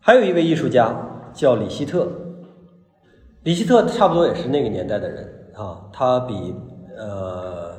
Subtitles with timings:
[0.00, 0.94] 还有一位艺术家
[1.34, 2.08] 叫里希特，
[3.42, 6.54] 里希特差不多也是那个年代的人啊，他比
[6.96, 7.72] 呃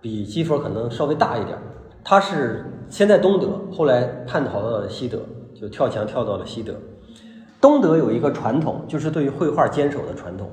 [0.00, 1.56] 比基弗可能稍微大一点。
[2.02, 5.18] 他是先在东德，后来叛逃到了西德，
[5.54, 6.72] 就跳墙跳到了西德。
[7.60, 10.48] 东德有一个传统，就是对于绘画坚守的传统。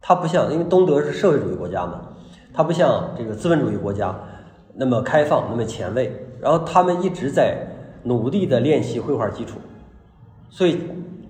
[0.00, 2.00] 它不像，因为东德是社会主义国家嘛，
[2.52, 4.14] 它不像这个资本主义国家
[4.74, 6.12] 那么开放、那么前卫。
[6.40, 7.66] 然后他们一直在
[8.02, 9.58] 努力的练习绘画基础，
[10.50, 10.80] 所以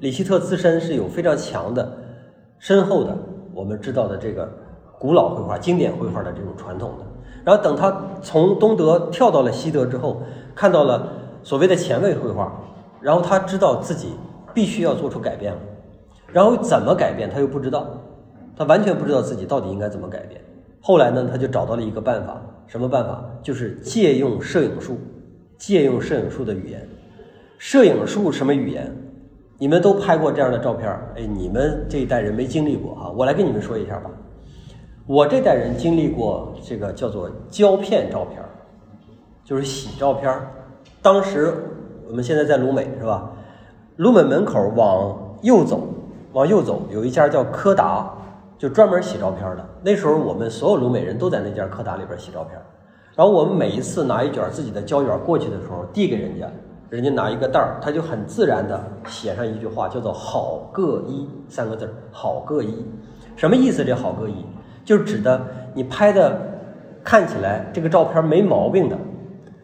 [0.01, 1.91] 里希特自身是有非常强的、
[2.59, 3.16] 深厚的
[3.52, 4.48] 我们知道的这个
[4.98, 7.05] 古老绘画、经典绘画的这种传统的。
[7.45, 10.23] 然后等他从东德跳到了西德之后，
[10.55, 12.52] 看到了所谓的前卫绘画，
[13.00, 14.09] 然后他知道自己
[14.53, 15.61] 必须要做出改变了，
[16.33, 17.87] 然后怎么改变他又不知道。
[18.56, 20.41] 他完全不知道自己到底应该怎么改变。
[20.80, 23.25] 后来呢，他就找到了一个办法，什么办法？
[23.41, 24.98] 就是借用摄影术，
[25.59, 26.89] 借用摄影术的语言。
[27.59, 28.91] 摄影术什么语言？
[29.59, 34.11] 你们都拍过这样的照片儿，哎，你们这一代人没经历过哈，我来跟你们说一下吧。
[35.05, 38.41] 我这代人经历过这个叫做胶片照片，
[39.45, 40.33] 就是洗照片。
[41.03, 41.53] 当时
[42.09, 43.33] 我们现在在鲁美是吧？
[43.97, 45.89] 鲁美门口往右走，
[46.33, 48.15] 往右走有一家叫柯达。
[48.59, 49.65] 就专门洗照片的。
[49.84, 52.61] 那时候我们所有鲁美人都在那家柯达里边洗照片。
[53.19, 56.47] 然后我们每一次拿一卷自己的胶卷过去的时候，递给人家，
[56.88, 62.86] 人家拿一个袋儿，他就很自然的写上一句话，叫做“好各一”三个字儿，“好各一”，
[63.34, 63.84] 什么意思？
[63.84, 64.47] 这“好各一”
[64.86, 65.41] 就是指的
[65.75, 66.41] 你拍的
[67.02, 68.97] 看起来这个照片没毛病的，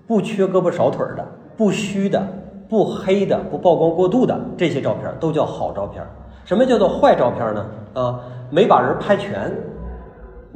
[0.05, 1.24] 不缺胳膊少腿的，
[1.56, 2.20] 不虚的，
[2.68, 6.05] 不黑的，不曝光过度的这些照片都叫好照片。
[6.44, 7.64] 什么叫做坏照片呢？
[7.94, 8.20] 啊？
[8.50, 9.48] 没把人拍全，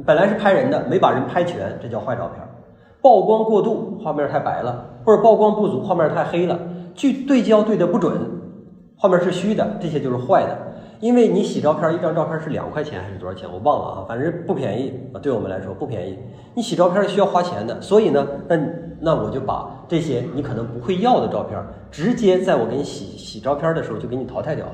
[0.05, 2.45] 本来是拍人的，没把人拍全，这叫坏照片。
[3.01, 4.73] 曝光过度，画面太白了；
[5.05, 6.59] 或者曝光不足，画面太黑了。
[6.93, 8.11] 距对焦对的不准，
[8.97, 10.57] 画面是虚的，这些就是坏的。
[10.99, 13.47] 因为你洗照片，一张照片是两块钱还是多少钱？
[13.49, 16.19] 我忘了啊，反正不便宜啊，对我们来说不便宜。
[16.53, 18.57] 你洗照片需要花钱的，所以呢，那
[18.99, 21.57] 那我就把这些你可能不会要的照片，
[21.89, 24.73] 直接在我给你洗洗照片的时候就给你淘汰掉了。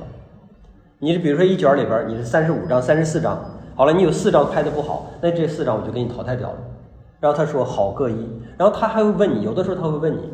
[0.98, 3.40] 你比如说一卷里边你是三十五张、三十四张，
[3.76, 6.58] 好了，你有四张拍的不好，那这四张我就给你淘汰掉了。
[7.26, 10.32] 然后他说好各一，然后他还会问你，有的时候他会问你，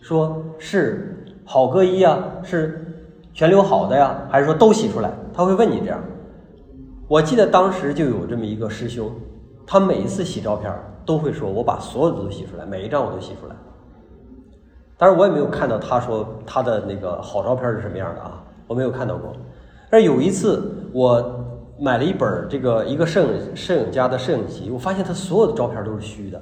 [0.00, 5.10] 说是好各一啊，是全留好的呀，还是说都洗出来？
[5.34, 5.98] 他会问你这样。
[7.08, 9.10] 我记得当时就有这么一个师兄，
[9.66, 10.72] 他每一次洗照片
[11.04, 13.56] 都会说，我把所有的都洗出来，每一张我都洗出来。
[14.96, 19.32] 当然我也没有看到他说他的那个好照片是什么样的啊，我没有看到过。
[19.90, 21.41] 但有一次，我
[21.82, 26.40] 买了一本这个一个摄影摄影家的摄影集，我发现他所有的照片都是虚的。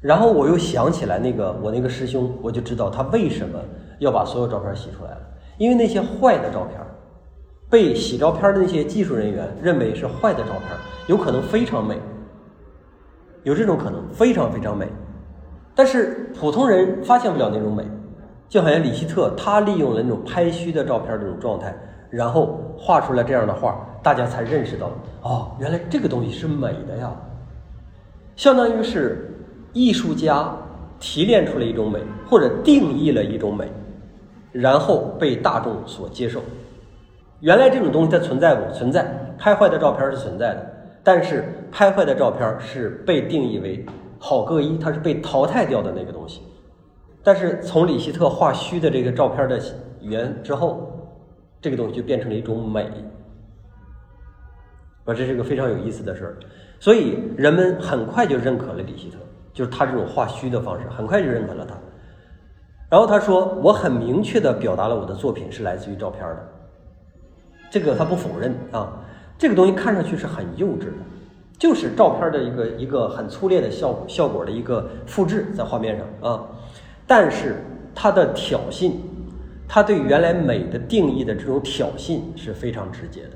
[0.00, 3.60] 然后我又想起来那个我那个师兄，我就知道他为什么
[4.00, 5.18] 要把所有照片洗出来了。
[5.56, 6.80] 因为那些坏的照片，
[7.70, 10.62] 被洗照片的那些技术人员认为是坏的照片，
[11.06, 11.96] 有可能非常美，
[13.44, 14.88] 有这种可能非常非常美。
[15.76, 17.84] 但是普通人发现不了那种美，
[18.48, 21.72] 就好像李希特他利用了那种拍虚的照片这种状态。
[22.10, 24.90] 然后画出来这样的画，大家才认识到
[25.22, 27.14] 哦，原来这个东西是美的呀。
[28.36, 29.36] 相当于是
[29.72, 30.56] 艺术家
[30.98, 33.70] 提炼出了一种美，或者定义了一种美，
[34.52, 36.40] 然后被大众所接受。
[37.40, 39.34] 原来这种东西它存在不存在？
[39.38, 40.70] 拍坏的照片是存在的，
[41.02, 43.84] 但是拍坏的照片是被定义为
[44.18, 46.42] 好各一，它是被淘汰掉的那个东西。
[47.22, 49.58] 但是从里希特画虚的这个照片的
[50.00, 50.86] 语言之后。
[51.62, 52.90] 这个东西就变成了一种美，
[55.04, 56.36] 啊，这是个非常有意思的事儿，
[56.78, 59.16] 所以人们很快就认可了里希特，
[59.52, 61.74] 就是他这种画虚的方式，很快就认可了他。
[62.88, 66.48] 然后他说：“我很明确的表达了我的作品是来自于照片的，
[67.70, 69.04] 这个他不否认啊。
[69.38, 71.02] 这个东西看上去是很幼稚的，
[71.58, 76.46] 就是照片的一个一个很粗劣的效果效果的一个复制在画面上啊，
[77.06, 77.56] 但是
[77.94, 78.92] 他的挑衅。”
[79.72, 83.30] 他对原来美的定义的这种挑衅是非常直接的。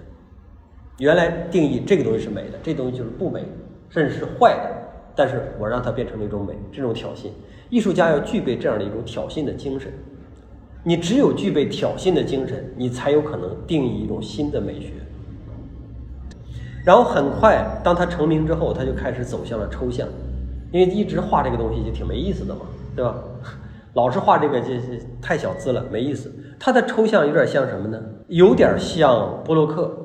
[0.99, 3.45] 原来定义这个东西是美的，这东西就是不美，
[3.89, 4.71] 甚至是坏的。
[5.17, 7.29] 但是我让它变成了一种美，这种挑衅。
[7.71, 9.93] 艺术家要具备这样的一种挑衅的精神。
[10.83, 14.93] 你只有具备挑衅的精神，你才有可能定义一种新的美学。
[16.85, 20.07] 然后很快，当他成名之后，他就开始走向了抽象，
[20.71, 22.61] 因为一直画这个东西就挺没意思的嘛，
[22.95, 23.17] 对吧？
[23.95, 26.31] 老是画这个，这这太小资了，没意思。
[26.59, 27.99] 他的抽象有点像什么呢？
[28.29, 30.04] 有点像波洛克，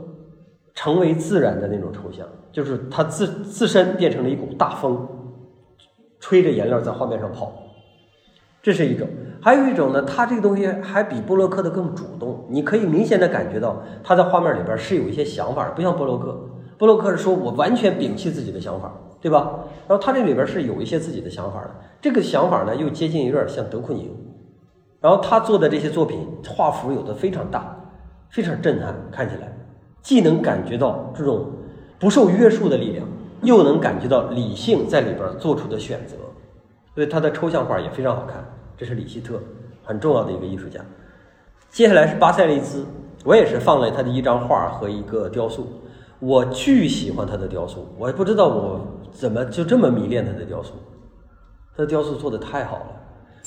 [0.79, 5.05] 成为自然的那种抽象，就是他自自身变成了一股大风，
[6.21, 7.51] 吹着颜料在画面上跑。
[8.61, 9.05] 这是一种。
[9.41, 16.39] 还有一种呢，他这个东西还比波洛克的更主动，你可以明显的感觉到他在画面里边是有一些想法，不像波洛克。
[16.77, 18.89] 波洛克是说我完全摒弃自己的想法，
[19.19, 19.59] 对吧？
[19.85, 24.09] 然后他这里边是有一些自己的想法的，这个想法呢又接近有点像德库宁。
[25.01, 27.77] 然后他做的这些作品画幅有的非常大，
[28.29, 29.58] 非常震撼，看起来
[30.09, 31.51] 既能感觉到这种
[31.99, 33.05] 不受约束的力量，
[33.43, 36.15] 又能感觉到理性在里边做出的选择，
[36.95, 38.43] 所以他的抽象画也非常好看。
[38.75, 39.39] 这是里希特
[39.83, 40.81] 很重要的一个艺术家。
[41.69, 42.83] 接下来是巴塞利兹，
[43.23, 45.67] 我也是放了他的一张画和一个雕塑，
[46.17, 50.73] 我巨喜欢他的雕塑，我也不知道我怎么就这么迷恋他的雕塑，
[51.77, 52.85] 他的雕塑做的太好了。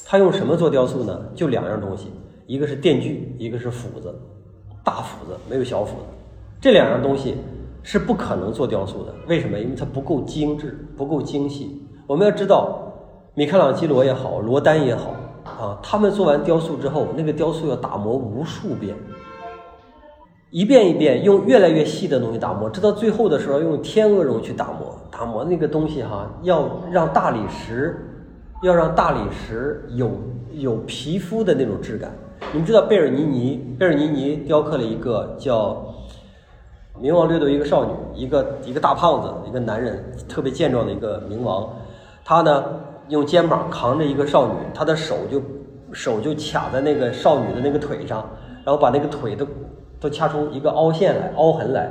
[0.06, 1.22] 他用什么做雕塑呢？
[1.34, 2.12] 就两样东西，
[2.46, 4.14] 一个是电锯，一个是斧子，
[4.84, 6.04] 大斧子没有小斧子。
[6.62, 7.36] 这两样东西
[7.82, 9.12] 是不可能做雕塑的。
[9.26, 9.58] 为什么？
[9.58, 11.82] 因为它不够精致，不够精细。
[12.06, 12.78] 我们要知道，
[13.34, 18.94] 米开朗基罗也好，罗丹也好啊，他们做完雕塑之后，那个雕塑要打磨无数遍，
[20.50, 28.08] 一遍一遍用越来越细的东西打磨，直到最后的时候用天鹅绒去打磨，打磨那个东西哈，要让大理石。
[28.62, 30.08] 要让大理石有
[30.52, 32.12] 有皮肤的那种质感。
[32.52, 35.84] 你们知道贝尔尼尼，贝尔尼尼雕刻了一个叫
[37.00, 41.68] 冥王掠夺一个少女，一个一个大胖子，一个男人，特别健壮的一个冥王。
[42.24, 42.64] 他呢
[43.08, 45.42] 用肩膀扛着一个少女，他的手就
[45.92, 48.28] 手就卡在那个少女的那个腿上，
[48.64, 49.46] 然后把那个腿都
[49.98, 51.90] 都掐出一个凹陷来，凹痕来。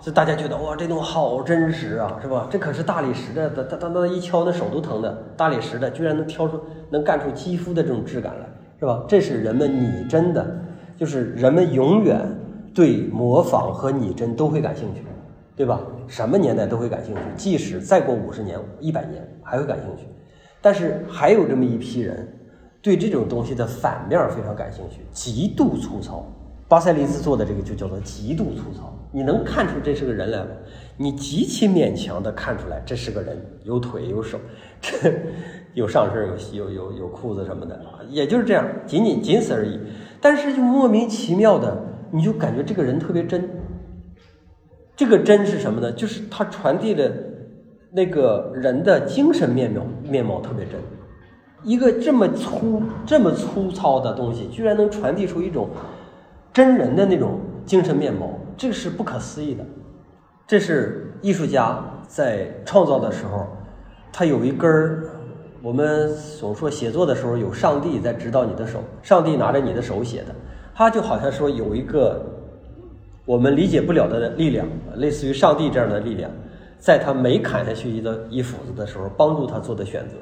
[0.00, 2.48] 就大家觉得哇，这东西好真实啊，是吧？
[2.50, 5.16] 这可是大理石的，他他他那一敲，那手都疼的。
[5.36, 6.60] 大理石的居然能挑出，
[6.90, 8.46] 能干出肌肤的这种质感来，
[8.80, 9.04] 是吧？
[9.06, 10.44] 这是人们拟真的，
[10.98, 12.20] 就是人们永远
[12.74, 15.02] 对模仿和拟真都会感兴趣，
[15.56, 15.80] 对吧？
[16.06, 20.04] 什么年代都会感兴趣，即使再过五十年、一百年还会感兴趣。
[20.60, 22.28] 但是还有这么一批人，
[22.80, 26.24] 对这种东西的反面非常感兴趣，极度粗糙。
[26.68, 28.90] 巴塞利斯做的这个就叫做极度粗糙。
[29.10, 30.46] 你能看出这是个人来吗？
[30.96, 34.38] 你极其勉强的看出来这是个人，有腿有手，
[34.80, 35.12] 这
[35.74, 37.78] 有上身有有有有裤子什么的，
[38.08, 39.78] 也就是这样，仅仅仅此而已。
[40.18, 41.76] 但是就莫名其妙的，
[42.12, 43.48] 你就感觉这个人特别真。
[44.94, 45.90] 这个真是什么呢？
[45.90, 47.10] 就是他传递的
[47.90, 50.74] 那个人的精神面貌面貌特别真。
[51.64, 55.70] 一个这么粗这么粗糙的东西，居然能传递出一种
[56.52, 58.38] 真人的那种精神面貌。
[58.56, 59.64] 这是不可思议的，
[60.46, 63.46] 这是艺术家在创造的时候，
[64.12, 65.08] 他有一根儿。
[65.62, 70.34] 我们总说写作的时候有上帝在指导你的手，上帝拿着你的手写的，
[70.74, 72.24] 他就好像说有一个
[73.24, 74.66] 我们理解不了的力量，
[74.96, 76.30] 类似于上帝这样的力量，
[76.78, 80.16] 在他没砍下去一个一斧子的时候，帮助他做的选择，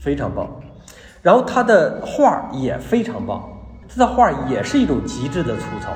[0.00, 0.48] 非常棒。
[1.22, 3.42] 然后他的画也非常棒，
[3.88, 5.90] 他的画也是一种极致的粗糙。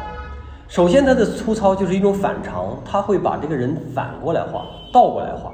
[0.66, 5.52] 首先，他的粗糙就是一种反常，他会把这个人反过来画，倒过来画，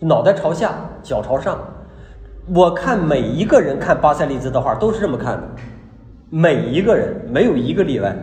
[0.00, 1.58] 脑袋朝下，脚朝上。
[2.54, 5.48] 我看每一个人看巴塞利兹的画都是这么看的，
[6.30, 8.14] 每一个人没有一个例外，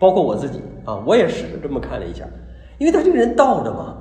[0.00, 2.24] 包括我自己啊，我也是这么看了一下，
[2.78, 3.96] 因为他这个人倒着嘛。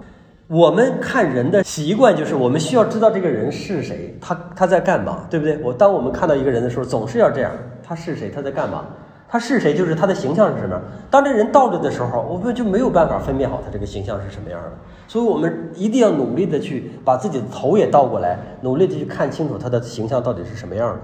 [0.48, 5.58] 我们看人的习惯就是我们需要知道这个人是谁，他他在干嘛，对不对？
[5.64, 7.52] 我当我们看到一个人的时候，总是要这样，
[7.82, 8.86] 他是谁，他在干嘛。
[9.28, 9.74] 他是谁？
[9.74, 10.84] 就是他的形象是什么样。
[11.10, 14.72] 当这人倒着的时候，我们就没有办法分辨好他这个形象是什么样的。
[15.08, 21.00] 所以，我们一定要努力的去把自己的头也倒过来，努力的去看清楚他的形象到底是什么样的。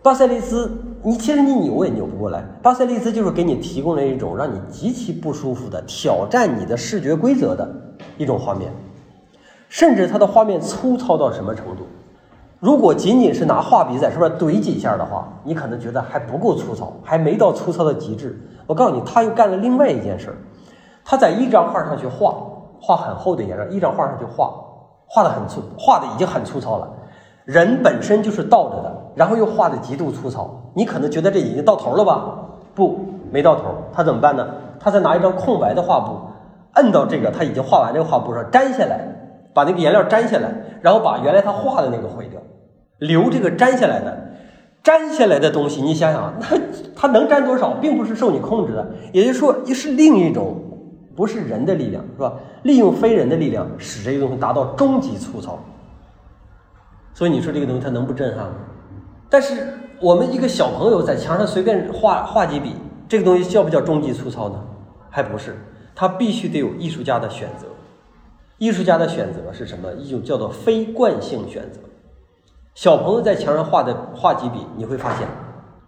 [0.00, 0.70] 巴塞利斯，
[1.02, 2.42] 你其实你扭也扭不过来。
[2.62, 7.68] 巴塞利斯就是给你提供了一种让你极其不舒服的、挑战你的视觉规则的
[8.16, 8.72] 一种画面，
[9.68, 11.82] 甚至他的画面粗糙到什么程度？
[12.60, 18.40] 如果仅仅是拿画笔在上面怼几下的话，你可能觉得还不够粗糙，还没到粗糙的极致。
[18.66, 20.36] 我告诉你，他又干了另外一件事儿，
[21.04, 22.34] 他在一张画上去画，
[22.80, 24.54] 画很厚的颜料，一张画上去画，
[25.06, 26.88] 画的很粗，画的已经很粗糙了。
[27.48, 32.36] 人本身就是倒着的，然后又画的极度粗糙，你可能觉得这已经到头了吧？
[32.74, 33.00] 不，
[33.32, 33.62] 没到头。
[33.90, 34.46] 他怎么办呢？
[34.78, 36.10] 他再拿一张空白的画布，
[36.74, 39.00] 摁到这个他已经画完这个画布上，粘下来，
[39.54, 40.52] 把那个颜料粘下来，
[40.82, 42.38] 然后把原来他画的那个毁掉。
[42.98, 44.14] 留这个粘下来的，
[44.82, 46.46] 粘下来的东西，你想想，那
[46.94, 48.86] 它能粘多少，并不是受你控制的。
[49.14, 50.54] 也就是说，是另一种，
[51.16, 52.34] 不是人的力量，是吧？
[52.64, 55.58] 利用非人的力量，使这个东西达到终极粗糙。
[57.18, 58.54] 所以你说这个东西它能不震撼吗？
[59.28, 62.76] 但是我们一个小朋友在墙上随便画画几笔，
[63.08, 64.64] 这个东西叫不叫终极粗糙呢？
[65.10, 65.56] 还不是，
[65.96, 67.66] 它必须得有艺术家的选择。
[68.58, 69.92] 艺术家的选择是什么？
[69.94, 71.80] 一种叫做非惯性选择。
[72.76, 75.26] 小朋友在墙上画的画几笔，你会发现，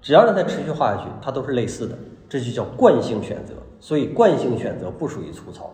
[0.02, 1.96] 只要让他持续画下去，它都是类似的，
[2.28, 3.54] 这就叫惯性选择。
[3.78, 5.70] 所以惯性选择不属于粗糙，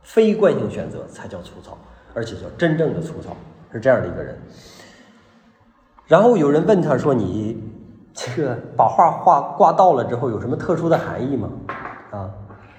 [0.00, 1.76] 非惯性选择才叫粗糙，
[2.14, 3.36] 而且叫真正的粗糙，
[3.72, 4.38] 是这样的一个人。
[6.06, 7.62] 然后有人问他说：“你
[8.12, 11.48] 这个把画画挂倒了之后，有什么特殊的含义吗？”
[12.12, 12.30] 啊，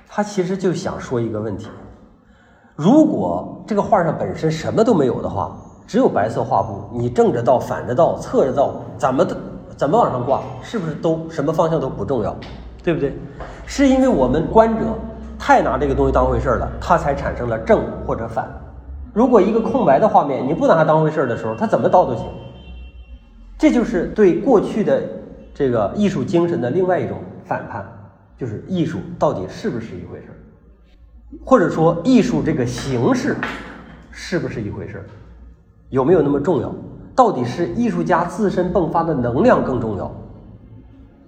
[0.07, 1.69] 他其实就想说一个问题：
[2.75, 5.55] 如果这个画上本身什么都没有的话。
[5.87, 9.35] 只有白色画布，你正着倒、反着倒、侧着倒，怎么的
[9.75, 12.33] 怎么往上挂，是不是都什么方向都不重要，
[12.81, 13.13] 对不对？
[13.65, 14.85] 是因为我们观者
[15.37, 18.49] 太拿这个东西当回事了，它才产生了正或者反。
[19.13, 22.25] 如果一个空白的画面你不拿它当回事儿的时候，它怎么倒都行。
[23.57, 25.03] 这就是对过去的
[25.53, 27.85] 这个艺术精神的另外一种反叛，
[28.37, 30.37] 就是艺术到底是不是一回事儿
[31.45, 33.35] 或者说艺术这个形式
[34.09, 35.05] 是不是一回事儿
[35.89, 36.73] 有没有那么重要？
[37.13, 40.09] 到底是艺术家自身迸发的能量更重要？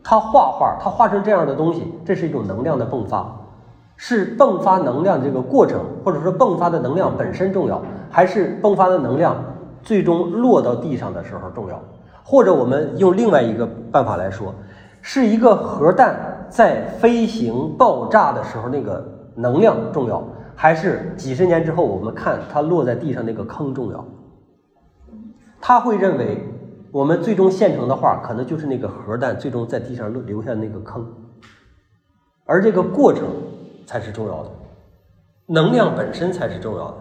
[0.01, 3.42] 他画画，他画成这样的东西，这是一种能量的迸发，
[3.95, 9.35] 是迸发能量这个过程，或者说迸发的能量本身重要，还是迸发的能量
[9.81, 11.81] 最终落到地上的时候重要？
[12.23, 14.53] 或者我们用另外一个办法来说，
[15.01, 20.23] 是一个核弹在飞行爆炸的时候那个能量重要，
[20.55, 24.05] 还是几十年之后我们看它落在地上那个坑重要？
[25.59, 26.38] 他会认为，
[26.91, 31.05] 我们最终现成的画可能就是那个核弹最终在地上留留下那个坑，
[32.45, 33.23] 而这个过程
[33.85, 34.51] 才是重要的，
[35.47, 36.97] 能量本身才是重要的。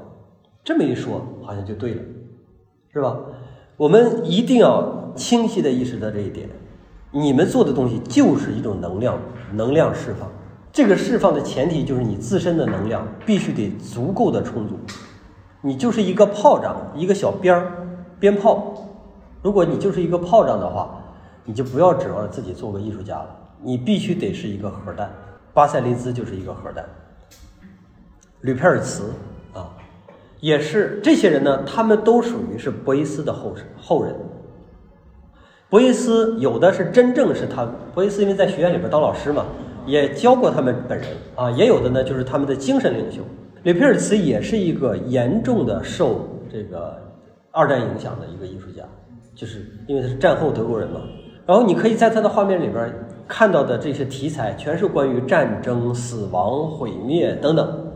[0.64, 2.02] 这么一说，好像就对了，
[2.92, 3.18] 是吧？
[3.76, 6.48] 我们一定要清晰的意识到这一点：
[7.10, 9.18] 你们做的东西就是一种能量，
[9.54, 10.28] 能量释放。
[10.70, 14.76] 这个释放的前提就是你自身的能量必须得足够的充足，
[15.60, 17.72] 你就是一个炮仗，一个小鞭儿。
[18.20, 18.72] 鞭炮，
[19.42, 21.02] 如果你就是一个炮仗的话，
[21.44, 23.36] 你就不要指望自己做个艺术家了。
[23.60, 25.10] 你必须得是一个核弹。
[25.54, 26.85] 巴塞利兹就是一个核弹。
[28.40, 29.04] 吕佩尔茨
[29.54, 29.71] 啊，
[30.40, 34.14] 也是这些人呢，他们都属于是博伊斯的后后人。
[35.68, 39.47] 博伊斯有的是真正是他，博伊斯因为在学院里边当老师嘛，
[39.87, 43.23] 也教过他们本人啊，也有的呢就是他们的精神领袖。
[43.62, 47.00] 吕佩尔茨也是一个严重的受这个。
[47.54, 48.82] 二战影响的一个艺术家，
[49.35, 51.02] 就是因为他是战后德国人嘛。
[51.44, 52.90] 然后你可以在他的画面里边
[53.32, 57.86] 看到的这些题材，全是关于战争、死亡、毁灭等等。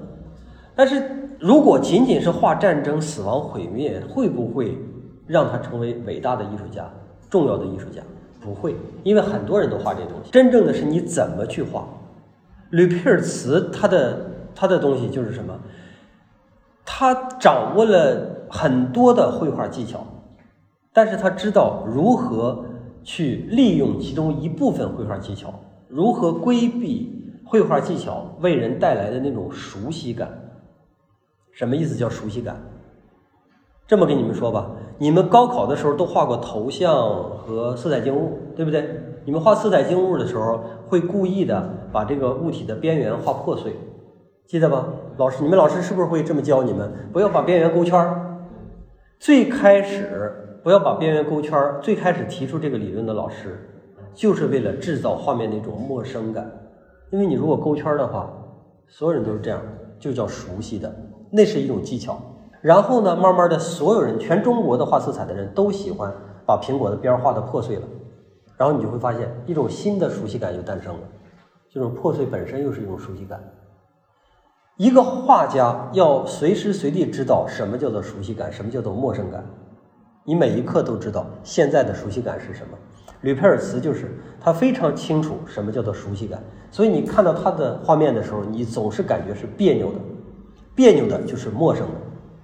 [0.74, 1.02] 但是
[1.38, 4.78] 如果仅仅是画战争、死亡、毁灭，会不会
[5.26, 6.90] 让他成为伟大的艺术家、
[7.28, 8.00] 重要的艺术家？
[8.40, 10.30] 不会，因为很多人都画这东西。
[10.30, 11.86] 真正的是你怎么去画。
[12.70, 14.18] 吕皮尔茨他的
[14.54, 15.54] 他的东西就是什么？
[16.86, 18.32] 他掌握了。
[18.48, 20.06] 很多的绘画技巧，
[20.92, 22.64] 但是他知道如何
[23.06, 25.54] 去利用其中一部分绘画技巧，
[25.86, 30.28] 如何规避绘画技巧为人带来的那种熟悉感。
[31.52, 32.60] 什么意思叫熟悉感？
[33.86, 36.90] 这么跟你们说吧，你们高考的时候都画过头像
[37.38, 39.00] 和色彩静物，对不对？
[39.24, 43.76] 你们画色彩静物的时候，会故意的把这个物体的边缘画破碎，
[44.48, 44.88] 记得吧？
[45.16, 46.92] 老师，你们老师是不是会这么教你们？
[47.12, 48.42] 不要把边缘勾圈儿。
[49.20, 51.56] 最开始不要把边缘勾圈。
[51.80, 53.70] 最开始提出这个理论的老师，
[54.12, 56.44] 就是为了制造画面那种陌生感。
[57.10, 58.28] 因为你如果勾圈的话，
[58.88, 59.62] 所有人都是这样，
[59.96, 60.92] 就叫熟悉的，
[61.30, 62.18] 那是一种技巧。
[62.60, 66.12] 然后呢，慢慢的，所有人，全中国的画色彩的人都喜欢
[66.44, 67.82] 把苹果的边画的破碎了。
[68.56, 71.00] 然后你就会发现，一种新的熟悉感又诞生了。
[71.70, 73.40] 这种破碎本身又是一种熟悉感。
[74.78, 79.44] 一个画家要随时随地知道什么叫做熟悉感，什么叫做陌生感。
[80.26, 82.76] 你每一刻都知道现在的熟悉感是什么。
[83.22, 89.98] 吕佩尔茨就是他非常清楚什么叫做熟悉感，所以你看到他的画面的时候，你总是感觉是别扭的，
[90.74, 91.94] 别扭的就是陌生的。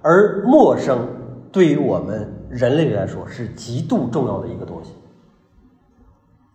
[0.01, 1.05] 而陌生
[1.51, 4.91] 对于我们人类来说是极度重要的一个东西。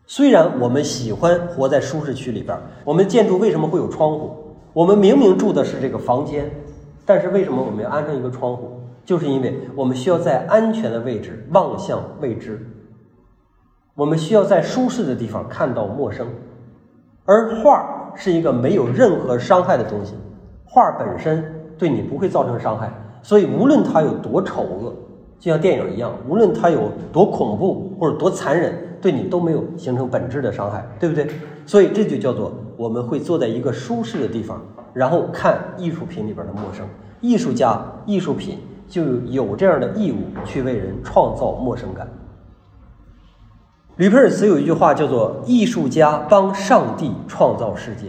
[0.07, 4.35] 虽然我们喜欢活在舒适区里边，我们建筑为什么会有窗户？
[4.73, 6.51] 我们明明住的是这个房间，
[7.05, 8.78] 但是为什么我们要安上一个窗户？
[9.09, 12.61] 就是因为我们需要在安全的位置望向未知，
[13.95, 16.27] 我们需要在舒适的地方看到陌生。
[17.25, 20.13] 而画是一个没有任何伤害的东西，
[20.63, 21.43] 画本身
[21.79, 24.95] 对你不会造成伤害，所以无论它有多丑恶，
[25.39, 31.27] 就像电影一样，无论它有多恐怖或者多残忍，对你都没有形成本质的伤害，对不对？
[31.65, 32.53] 所以这就叫做。
[32.77, 34.61] 我们会坐在一个舒适的地方，
[34.93, 36.87] 然后看艺术品里边的陌生。
[37.23, 42.09] 艺术家、艺术品就有这样的义务去为人创造陌生感。
[43.97, 48.07] 吕佩尔茨有一句话叫做“艺术家帮上帝创造世界”，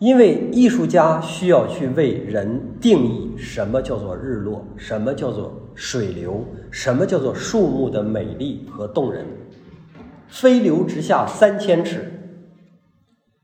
[0.00, 9.26] 因为艺术家需要去为人定义什么叫做日落，什么叫做水流，什么叫做树木的美丽和动人。
[10.28, 12.10] 飞流直下三千尺，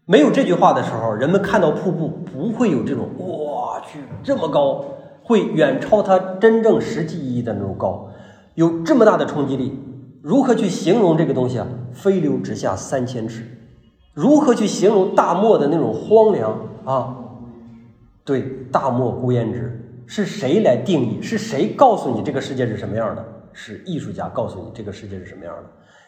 [0.06, 4.82] 没有这句话的时候，人们看到瀑布不会有这种“我去这么高”，
[5.28, 8.08] 会远超它真正实际意义的那种高，
[8.54, 9.78] 有这么大的冲击力。
[10.22, 11.66] 如何去形容这个东西啊？
[11.92, 13.42] 飞流直下三千尺，
[14.14, 17.14] 如何去形容大漠的那种荒凉啊？
[18.24, 18.40] 对，
[18.72, 21.20] 大漠孤烟直，是谁来定义？
[21.20, 23.22] 是谁告诉你这个世界是什么样的？
[23.52, 25.64] 是艺术家告诉你这个世界是什么样的。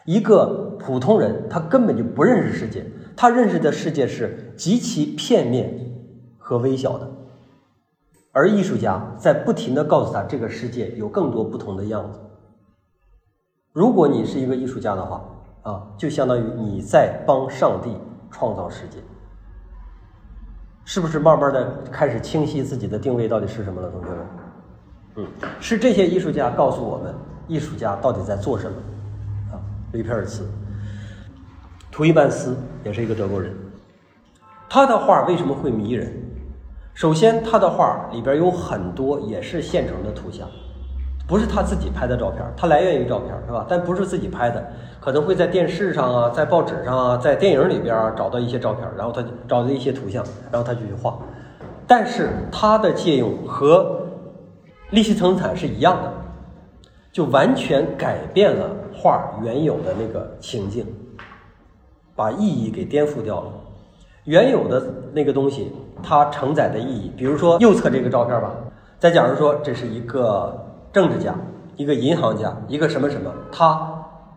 [0.07, 5.79] 一个普通人，他根本就不认识世界，他认识的世界是极其片面
[6.39, 7.07] 和微小的，
[8.33, 12.21] 而艺术家在不停的告诉他，这个世界有更多不同的样子。
[13.73, 15.23] 如果你是一个艺术家的话，
[15.63, 17.97] 啊，就相当于你在帮上帝
[18.31, 18.99] 创造世界，
[20.85, 24.27] 是不是慢慢的开始清晰自己的定位到底是什么了，同学们？
[25.17, 25.27] 嗯，
[25.61, 27.15] 是这些艺术家告诉我们，
[27.49, 28.77] 艺术家到底在做什么？
[29.53, 29.59] 啊，
[29.93, 30.49] 雷佩尔茨，
[31.91, 33.53] 图伊曼斯也是一个德国人，
[34.69, 36.30] 他的画为什么会迷人？
[36.95, 40.47] 首先，他的画里边有很多也是现成的图像。
[41.27, 43.65] 不是他自己拍的照片，他来源于照片，是吧？
[43.69, 44.69] 但不是自己拍的，
[45.01, 51.17] 可能会在电视上啊，在报纸上啊，在电影里边找到一些照片，然后他找到一些图像，然后他就去画。
[51.87, 54.01] 但是他的借用和
[54.91, 56.13] 利希滕坦是一样的，
[57.13, 60.85] 就完全改变了画原有的那个情境，
[62.17, 63.53] 把意义给颠覆掉了。
[64.25, 65.73] 原有的那个东西，
[66.03, 68.53] 它承载的意义，比如说右侧这个照片吧，
[68.99, 70.67] 再假如说这是一个。
[70.93, 71.33] 政治家，
[71.77, 73.81] 一个银行家，一个什么什么，他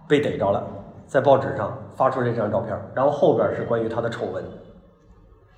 [0.07, 0.63] 被逮着了，
[1.07, 4.43] 在报纸上发出这张照片，然后后边是关于他的丑闻。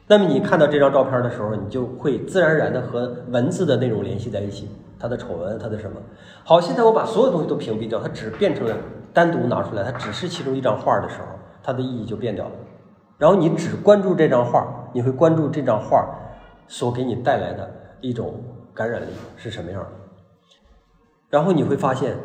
[0.08, 5.98] 那么你看到这张照片的时候，你就会自然而然的和文字的内容联系在一起，他的丑闻，他的什么？
[6.46, 8.74] 好，现在我把所有东西都屏蔽掉，它只变成了
[9.12, 11.26] 单独拿出来，它只是其中一张画的时候，
[11.62, 12.52] 它的意义就变掉了。
[13.18, 16.06] 然后你只关注这张画，你会关注这张画
[16.68, 19.90] 所给你带来的一种感染力是什么样的？
[21.30, 22.16] 然后你会发现，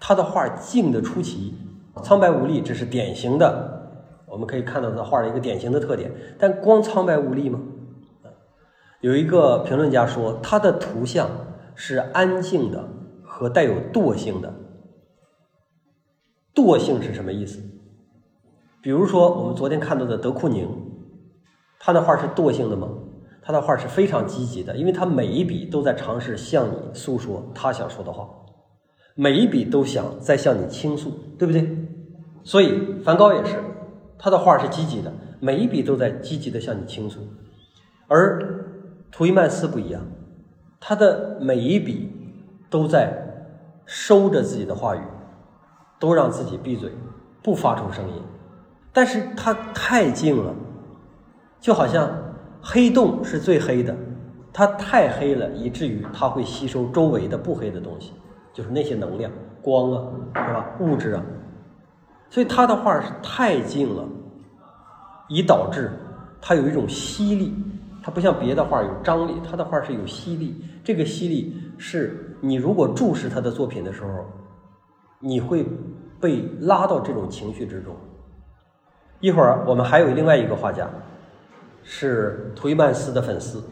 [0.00, 1.54] 他的画静的出奇，
[2.02, 6.10] 苍白无力，这是典型的，我们可以看到他画的一个典型的特点。
[6.38, 7.60] 但光苍白无力吗？
[9.00, 11.28] 有一个评论家说，他的图像
[11.74, 12.88] 是安静的
[13.22, 14.52] 和带有惰性的。
[16.54, 17.62] 惰性是什么意思？
[18.86, 20.64] 比如说我们昨天看到的德库宁，
[21.80, 22.86] 他的画是惰性的吗？
[23.42, 28.28] 他的画是非常积极的，因为他每一笔都在尝试向你诉说他想说的话，
[29.16, 31.68] 每一笔都想在向你倾诉，对不对？
[32.44, 33.56] 所以梵高也是，
[34.16, 37.18] 他的画是积极的，每一笔都在积极的向你倾诉。
[38.06, 38.38] 而
[39.10, 40.00] 图伊曼斯不一样，
[40.78, 42.08] 他的每一笔
[42.70, 43.50] 都在
[43.84, 45.00] 收着自己的话语，
[45.98, 46.92] 都让自己闭嘴，
[47.42, 48.22] 不发出声音。
[48.96, 50.54] 但是他太静了，
[51.60, 52.10] 就好像。
[52.68, 53.94] 黑洞是最黑的，
[54.52, 58.12] 它太黑了，以至于它会吸收周围的不黑的东西，
[58.52, 59.30] 就是那些能量、
[59.62, 60.02] 光啊，
[60.34, 60.66] 是吧？
[60.80, 61.22] 物质啊，
[62.28, 64.04] 所以他的画是太静了，
[65.28, 65.92] 以导致
[66.40, 67.54] 它有一种吸力，
[68.02, 70.64] 它不像别的画有张力，他的画是有吸力。
[70.82, 74.24] 这个吸力是你如果注视他的作品的时候，
[75.20, 75.64] 你会
[76.20, 77.94] 被拉到这种情绪之中。
[79.20, 80.88] 一会儿我们还有另外一个画家。
[81.88, 83.62] 是图伊曼斯的粉丝，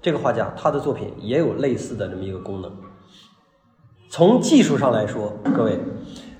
[0.00, 2.72] 这个画家他的作品也有类似的这么一个功能。
[4.08, 5.78] 从技术上来说，各位，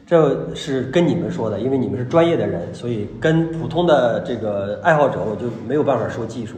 [0.06, 6.56] 这是跟你们说的，因为你们是专业的人，所以跟普通的这个爱好者我就没有办法说技术。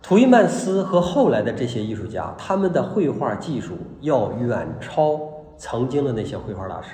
[0.00, 5.18] 图伊曼斯和后来的这些艺术家，他们的绘画技术要远超
[5.56, 6.90] 曾经的那些绘画大师。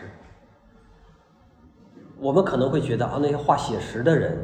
[2.20, 4.36] 我们可能会觉得啊，那些画写实的人。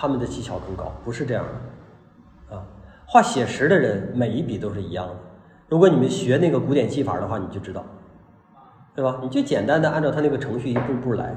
[0.00, 2.62] 他们的技巧更高，不是这样的，啊，
[3.04, 5.14] 画写实的人每一笔都是一样的。
[5.68, 7.84] 如果你们学那个古典技法的话，你就知道，
[8.94, 9.18] 对吧？
[9.20, 11.34] 你就简单的按照他那个程序一步步来，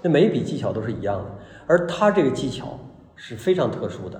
[0.00, 1.26] 那每一笔技巧都是一样的。
[1.66, 2.78] 而他这个技巧
[3.16, 4.18] 是非常特殊的，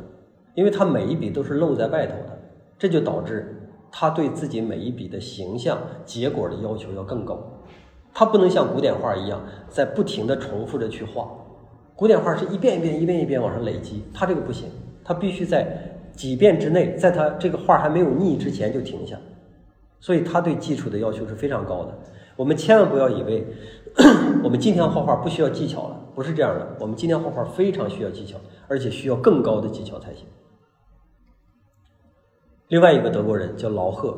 [0.55, 2.39] 因为他每一笔都是露在外头的，
[2.77, 7.41] 这就导致他对自己每一笔的形象结果的要求要更高。
[8.13, 11.29] 他不能像古典画一样在不停的重复着去画。
[11.97, 14.69] 古典画是一遍一遍、一遍一遍往上累积，它这个不行，
[15.05, 19.19] 它必须在几遍之内，在它这个画还没有腻之前就停下，
[20.01, 21.99] 所以它对基础的要求是非常高的。
[22.37, 23.47] 我们千万不要以为
[24.43, 26.77] 我们今天画画不需要技巧了，不是这样的。
[26.81, 30.25] 我们今天画画非常需要技巧，而且需要更高的技巧才行。
[32.69, 34.17] 另外一个德国人叫劳赫，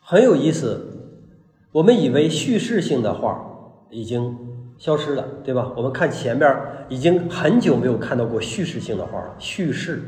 [0.00, 0.94] 很有意思。
[1.76, 3.38] 我们以为叙事性的画
[3.90, 4.34] 已经
[4.78, 5.74] 消失了，对吧？
[5.76, 6.58] 我们看前边
[6.88, 9.34] 已经很久没有看到过叙事性的画了。
[9.38, 10.02] 叙事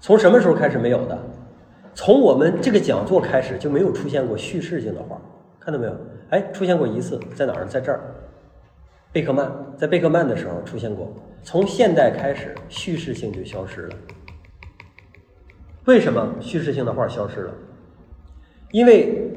[0.00, 1.18] 从什么时候开始没有的？
[1.92, 5.20] 从我们这个讲座开始就没有出现过叙事性的画，
[5.60, 5.94] 看到没有？
[6.30, 7.66] 哎，出现过一次，在哪儿？
[7.66, 8.00] 在这儿。
[9.12, 11.12] 贝克曼在贝克曼的时候出现过。
[11.42, 13.96] 从现代开始，叙事性就消失了。
[15.84, 17.52] 为什么叙事性的画消失了？
[18.70, 19.30] 因为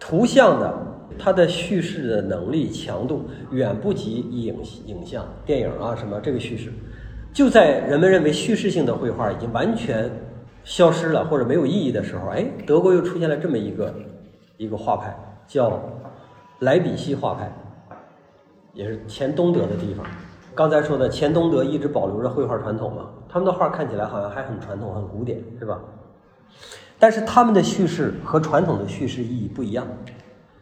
[0.00, 0.83] 图像的
[1.18, 6.72] 它的叙事的能力强度远不及影影像、电影啊什么这个叙事。
[7.32, 10.10] 就在人们认为叙事性的绘画已经完全
[10.62, 13.94] 消失了或者没有意义的时候，哎，德国又出现了这么一个
[14.56, 15.82] 一个画派，叫
[16.60, 17.52] 莱比锡画派，
[18.72, 20.06] 也是前东德的地方。
[20.54, 23.10] 刚才说的前东德一直保留着绘画传统嘛。
[23.28, 25.80] 他们的画看起来好像还很传统、很古典，是吧？
[27.00, 29.84] 但是他们的叙事和传统的叙事意义不一样。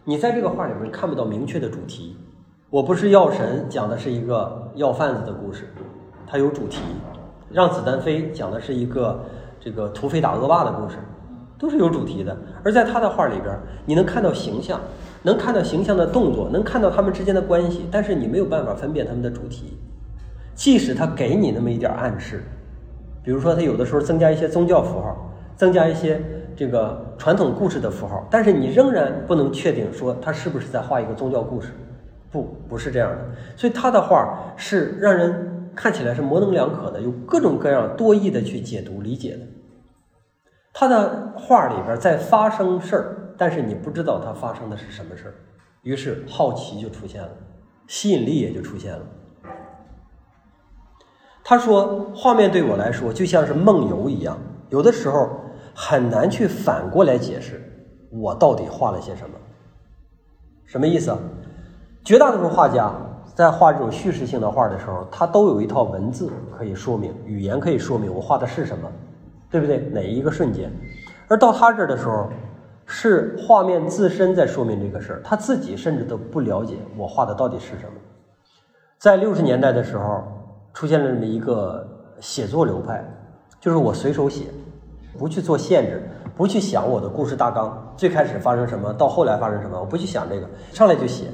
[0.05, 2.17] 你在这个画里面看不到明确的主题。
[2.71, 5.69] 我不是药神讲的是一个药贩子的故事，
[6.27, 6.81] 它有主题；
[7.51, 9.25] 让子弹飞讲的是一个
[9.61, 10.97] 这个土匪打恶霸的故事，
[11.57, 12.37] 都是有主题的。
[12.65, 14.81] 而在他的画里边，你能看到形象，
[15.23, 19.79] 能看到形象的动作，能看到他们之间的关系，但是你没有办法分辨他们的主题。
[20.55, 22.43] 即使他给你那么一点暗示。
[23.23, 26.21] 比如说，他有的时候增加一些宗教符号，增加一些
[26.57, 31.73] 这个传统故事的符号，但是你仍然不能确定说他是不是在画一个宗教故事，
[32.31, 33.19] 不，不是这样的。
[33.57, 39.47] 所以他的画是让人看起来是模棱两可的，有各种各样多义的去解读理解的。
[40.73, 45.35] 他的画里边在发生事儿，但是你不知道他发生的是什么事儿，
[45.83, 47.31] 于是好奇就出现了，
[47.87, 49.01] 吸引力也就出现了。
[51.45, 54.39] 他说：“画面对我来说就像是梦游一样，
[54.71, 55.29] 有的时候
[55.75, 57.63] 很难去反过来解释
[58.11, 59.37] 我到底画了些什么。
[60.65, 61.17] 什么意思？
[62.05, 62.93] 绝大多数画家
[63.35, 68.91] 在画这种叙事性的画的时候，他都有一套文字可以说明，语言可以说明我画的是什么，
[69.51, 69.79] 对不对？
[69.93, 70.71] 哪一个瞬间？
[71.29, 72.29] 而到他这儿的时候，
[72.87, 77.93] 是画面自身在说明这个事儿，他自己甚至都不了解我画的到底是什么。
[78.99, 80.23] 在六十年代的时候。”
[80.75, 81.87] 出现了这么一个
[82.19, 83.05] 写作流派，
[83.61, 84.47] 就是我随手写，
[85.19, 86.03] 不去做限制，
[86.37, 91.27] 不去想我的故事大纲，最开始发生什么，到后来发生什么，我不去想这个，上来就写，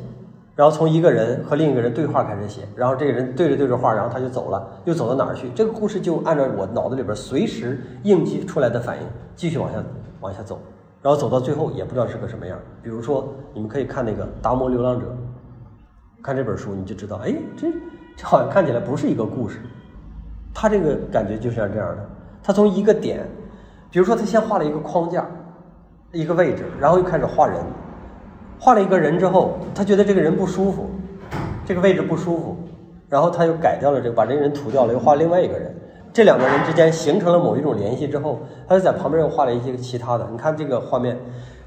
[0.54, 5.48] 然后从一个人和另一个人对话开始写，然后这个人对着对着话，然后他就走了，又走到哪儿去？
[5.54, 9.02] 这个故事就按照我脑子里边随时应激出来的反应
[9.34, 9.78] 继续往下
[10.20, 10.58] 往下走，
[11.02, 12.58] 然后走到最后也不知道是个什么样。
[12.82, 15.06] 比如说，你们可以看那个《达摩流浪者》，
[16.24, 17.68] 看这本书你就知道，哎，这。
[18.20, 19.60] 这好像看起来不是一个故事，
[20.52, 22.04] 他这个感觉就像这样的。
[22.42, 23.24] 他从一个点，
[23.90, 25.26] 比如说他先画了一个框架，
[26.12, 27.56] 一个位置，然后又开始画人，
[28.58, 30.90] 画了一个人之后，他觉得这个人不舒服，
[31.64, 32.56] 这个位置不舒服，
[33.08, 35.74] 然后他又改掉了这个，把这个人涂掉了，又画另外一个人。
[36.12, 40.26] 这两个人之间形成了某一种联系之后，他就在旁边又画了一些其他的。
[40.30, 41.16] 你看这个画面，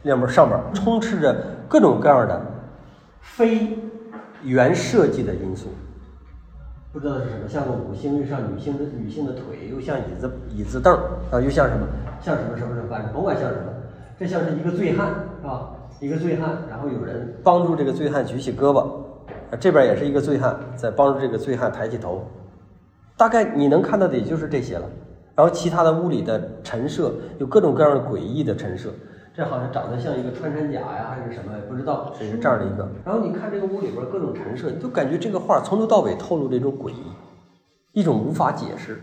[0.04, 1.36] 两边上面充斥着
[1.68, 2.42] 各种各样的
[3.22, 3.78] 非
[4.44, 5.68] 原设计的因素。
[6.94, 10.94] 不知道是什么，像个五星，又像女性的女性的腿，又像椅子椅子凳
[11.32, 11.88] 啊，又像什么，
[12.20, 13.72] 像什么什么什么，反正甭管像什么，
[14.20, 15.08] 这像是一个醉汉，
[15.42, 15.72] 是吧？
[16.02, 18.86] 一个醉汉，然后有人帮助这个醉汉举起胳膊，
[19.58, 22.26] 这边也是一个醉汉在帮助这个醉汉抬起头，
[23.16, 24.86] 大概你能看到的也就是这些了。
[25.34, 28.90] 然后其他的屋里的陈设有各种各样的诡异的陈设。
[29.34, 31.54] 这好像长得像一个穿山甲呀，还是什么？
[31.70, 32.90] 不知道是这样的一个。
[33.06, 37.04] 然后你看这个屋里边各种陈设，你就感觉这个画从头到尾透露着一种诡异，
[37.94, 39.02] 一种无法解释。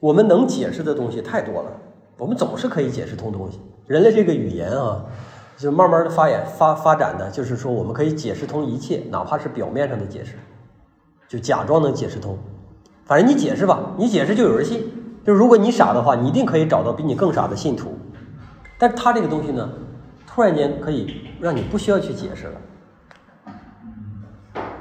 [0.00, 1.70] 我们能解释的东西太多了，
[2.18, 3.58] 我们总是可以解释通东西。
[3.86, 5.06] 人类这个语言啊，
[5.56, 10.34] 就慢慢的发展发发展的，就是说我们可以解释通一切，哪怕是表面上的解释，
[11.26, 12.36] 就假装能解释通。
[13.04, 14.84] 反正你解释吧，你解释就有人信。
[15.24, 17.94] 就如果你傻的话，你一定可以找到比你更傻的信徒。
[18.82, 19.68] 但是他这个东西呢，
[20.26, 22.60] 突然间可以让你不需要去解释了。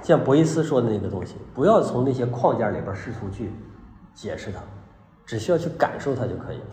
[0.01, 3.51] 像博伊斯说的那个东西，不要从那些框架里边试图去
[4.15, 4.59] 解释它，
[5.23, 6.63] 只需要去感受它就可以了。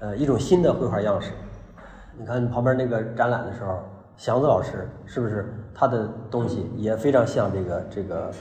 [0.00, 1.30] 呃，一种新的绘画样式。
[2.18, 3.78] 你看旁边那个展览的时候，
[4.16, 8.32] 祥子老师是不是他的东西也非常像这个这个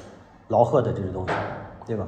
[0.48, 1.34] 劳赫的这个东西，
[1.86, 2.08] 对吧？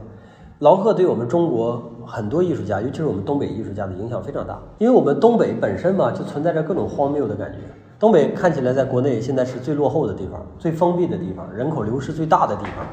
[0.60, 7.60] 劳赫对我们中国很多艺术家，尤其是我们东北艺术家的影响非常大，因为我们东北本身嘛就存在着各种荒谬的感觉，
[8.00, 12.86] 东北看起来在国内现在是最落后的地方，最封闭的地方，人口流失最大的地方，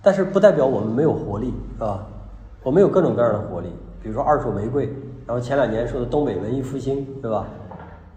[0.00, 2.06] 但是不代表我们没有活力，是吧？
[2.62, 3.68] 我们有各种各样的活力，
[4.02, 4.88] 比如说二手玫瑰，
[5.26, 7.46] 然后前两年说的东北文艺复兴，对吧？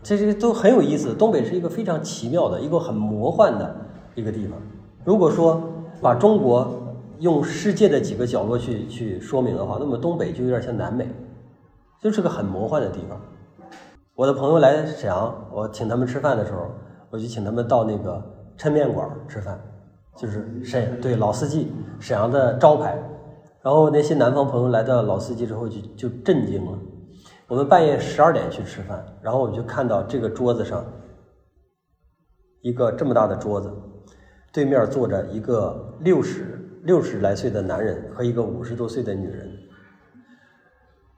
[0.02, 1.13] 这些都很有意思。
[1.13, 3.76] 东北是一个非常奇妙的一个很魔幻的
[4.15, 4.58] 一个地方。
[5.04, 5.62] 如果说
[6.02, 6.79] 把中国
[7.19, 11.08] 用世界的几个角落去去说明的话，那么东北就有点像南美，
[12.01, 13.19] 就是个很魔幻的地方。
[14.15, 16.69] 我的朋友来沈阳，我请他们吃饭的时候，
[17.10, 18.21] 我就请他们到那个
[18.58, 19.60] 抻面馆吃饭，
[20.17, 22.97] 就是沈对老四季沈阳的招牌。
[23.62, 26.79] 然后那些南方朋友来到老四季之后就就震惊了。
[27.47, 30.86] 我们半夜十二点去吃饭，然后我就看到这个桌子上
[32.62, 33.69] 一个这么大的桌子，
[34.53, 39.52] 对面坐着一个六十六十来岁的男人和一个五十多岁的女人。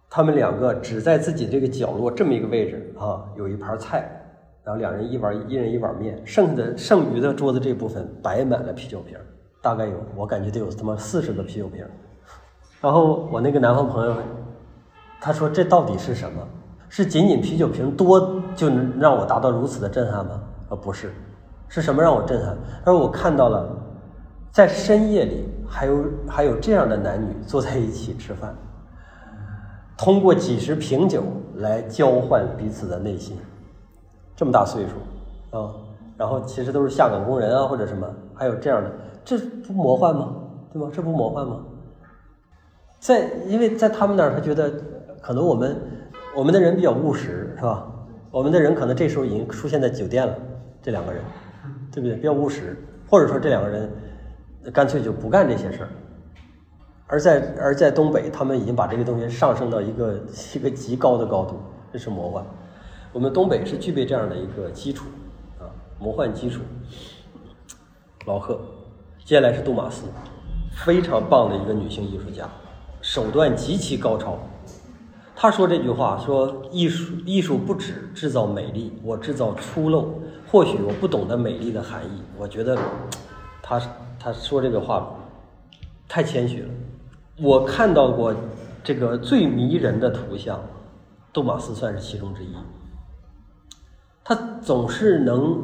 [0.10, 4.10] 他们两个只在自己这个角落这么一个位置啊，有一盘菜，
[4.64, 9.18] 然后两人一碗一人一碗面，剩下的剩余的桌子这部分摆满了啤酒瓶，
[9.62, 11.86] 大概有我感觉得有他妈四十个啤酒瓶。
[12.82, 14.16] 然后我那个南方朋友，
[15.22, 16.46] 他说这到底是什么？
[16.90, 20.44] 是仅仅啤酒瓶多就能让我达到如此的震撼吗？
[20.68, 21.14] 啊，不是，
[21.70, 22.58] 是什么让我震撼？
[22.84, 23.81] 他说我看到了，
[24.52, 28.54] 在深夜里还有还有这样的男女坐在一起吃饭。
[29.98, 31.24] 通过几十瓶酒
[31.56, 33.38] 来交换彼此的内心，
[34.36, 35.72] 这么大岁数啊，
[36.18, 38.92] 然后其实都是下岗工人啊或者什么，还有这样的，
[39.24, 40.36] 这不魔幻吗？
[40.74, 40.90] 对吗？
[40.92, 41.60] 这不魔幻吗？
[43.00, 44.72] 在因为在他们那儿，他觉得
[45.22, 45.78] 可能我们
[46.36, 47.88] 我们的人比较务实，是吧？
[48.32, 50.36] 我们的人可能这时候已经出现在酒店了，
[50.82, 51.22] 这两个人，
[51.92, 52.16] 对不对？
[52.16, 52.76] 比较务实，
[53.08, 53.88] 或者说这两个人
[54.70, 55.90] 干脆就不干这些事儿。
[57.08, 60.20] 而在而在东北，他们已经把这个东西上升到一个
[60.56, 61.60] 一个极高的高度，
[61.92, 62.46] 这是魔幻。
[63.14, 65.06] 我们东北是具备这样的一个基础
[65.60, 65.68] 啊，
[66.00, 66.62] 魔幻基础。
[68.26, 68.62] 老贺，
[69.26, 70.04] 接下来是杜马斯，
[70.86, 72.48] 非常棒的一个女性艺术家，
[73.02, 74.38] 手段极其高超。
[75.36, 80.06] 她说这句话说：“艺术艺术不止制造美丽，我制造粗陋。
[80.52, 82.78] 或许我不懂得美丽的含义。”我觉得，
[83.62, 83.82] 她
[84.24, 85.16] 他说这个话
[86.08, 86.70] 太谦虚了。
[87.42, 88.32] 我看到过
[88.84, 90.62] 这个最迷人的图像，
[91.34, 92.54] 杜马斯算是其中之一。
[94.24, 95.60] 他总是能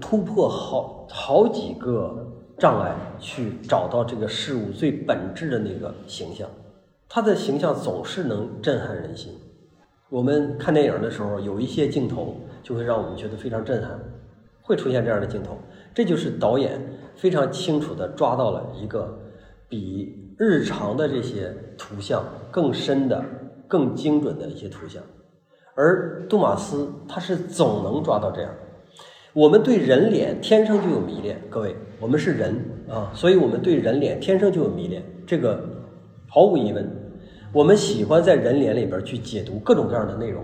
[0.00, 2.26] 突破好好几个
[2.58, 6.48] 障碍，去找到这个事物最本质的那个形象。
[7.08, 9.32] 他的形象总是能震撼人心。
[10.08, 13.96] 我们看电影的时候，有一些镜头就会让我们觉得非常震撼，
[14.62, 15.56] 会出现这样的镜头。
[15.94, 16.80] 这就是导演
[17.16, 19.18] 非常清楚的抓到了一个
[19.68, 20.16] 比。
[20.42, 23.22] 日常的这些图像更深的、
[23.68, 25.02] 更精准的一些图像，
[25.74, 28.50] 而杜马斯他是总能抓到这样。
[29.34, 32.54] 我们对人脸天生就有迷恋，各位，我们是人
[32.88, 35.62] 啊，所以我们对人脸天生就有迷恋，这个
[36.26, 36.90] 毫无疑问。
[37.52, 40.42] 我们喜欢在人脸里边去解读各种各样的内容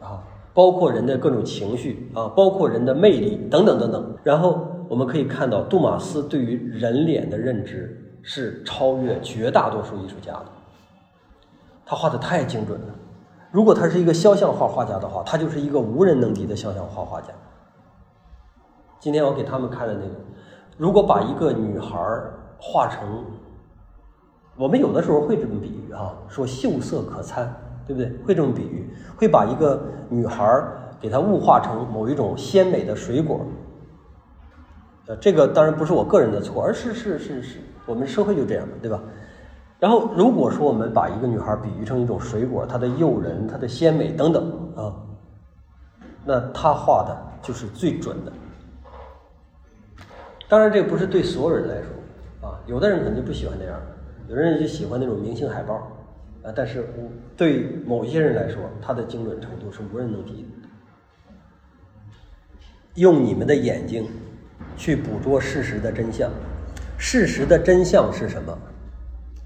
[0.00, 0.26] 啊，
[0.58, 4.16] 包括人的各种情绪啊，包括人的魅力等等等等。
[4.24, 8.04] 然后我们可以看到杜马斯对于人脸的认知。
[8.20, 10.44] 是超越绝大多数艺术家的，
[11.86, 12.86] 他画的太精准了。
[13.50, 17.28] 如果他是一个肖像画画家的话，他就是一个无人能敌的肖像画画家。
[18.98, 20.14] 今天我给他们看的那个，
[20.76, 21.96] 如果把一个女孩
[22.60, 23.24] 画成，
[24.56, 27.54] 我们有的时候会这么比喻啊，说秀色可餐，
[27.88, 28.12] 对不对？
[28.24, 30.62] 会这么比喻，会把一个女孩
[31.00, 33.40] 给她物化成某一种鲜美的水果。
[35.06, 37.58] 呃，这个当然不是我个人的错，而是是是是。
[37.86, 39.00] 我们社会就这样的，对吧？
[39.78, 44.92] 然后，如果说我们把一个女孩比喻成一种水果，她的诱人、她的鲜美等等啊，
[46.26, 48.32] 那她画的就是最准的。
[50.48, 53.80] 当然，这不是对所有人来说啊，有的人可能就不喜欢那样，
[54.28, 55.80] 有的人就喜欢那种明星海报
[56.42, 56.52] 啊。
[56.54, 56.88] 但是，
[57.36, 60.48] 对某些人来说，它的精准程度是无人能敌的。
[62.94, 64.08] 用你们的眼睛
[64.76, 66.30] 去捕捉事实的真相。
[66.96, 68.58] 事实的真相是什么？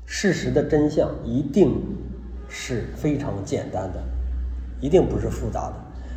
[0.07, 1.81] 事实的真相一定
[2.49, 4.03] 是非常简单的，
[4.81, 5.75] 一定不是复杂的。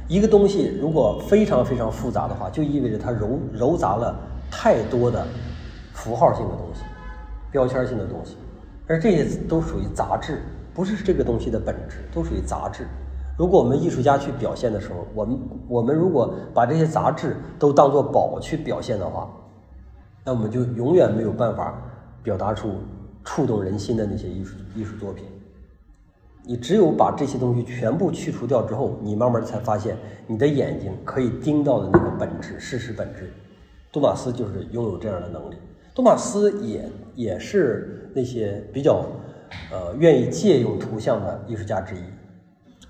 [0.08, 4.18] 一个东西如果非常非常复杂的话，就意味着它揉揉杂了
[4.50, 5.28] 太多的
[5.94, 6.84] 符号性的东西、
[7.52, 8.38] 标签性的东西，
[8.88, 10.42] 而这些都属于杂质，
[10.76, 12.86] 不是这个东西的本质，都属于杂质。
[13.38, 19.30] 如果我们艺术家去表现的时候，我们我们如果把这些杂质都当做宝去表现的话，
[20.26, 21.82] 那我们就永远没有办法
[22.22, 22.76] 表达出
[23.24, 25.26] 触动人心的那些艺术艺术作品。
[26.44, 33.32] 你只有把这些东西全部去除掉之后，你慢慢才发现你的眼睛可以盯到的那个本质，事实本质。
[33.92, 35.56] 多马斯就是拥有这样的能力。
[35.94, 39.06] 多马斯也也是那些比较
[39.72, 42.00] 呃愿意借用图像的艺术家之一，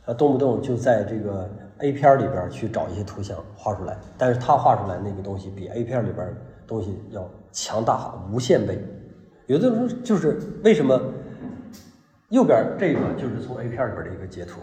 [0.05, 6.27] 他动不动就在这个 A 片里边去找一些图像画出来，但是他画出来那个东西比 A 片里边
[6.65, 8.83] 东西要强大无限倍。
[9.47, 10.99] 有的时候就是为什么
[12.29, 14.59] 右边这个就是从 A 片里边的一个截图，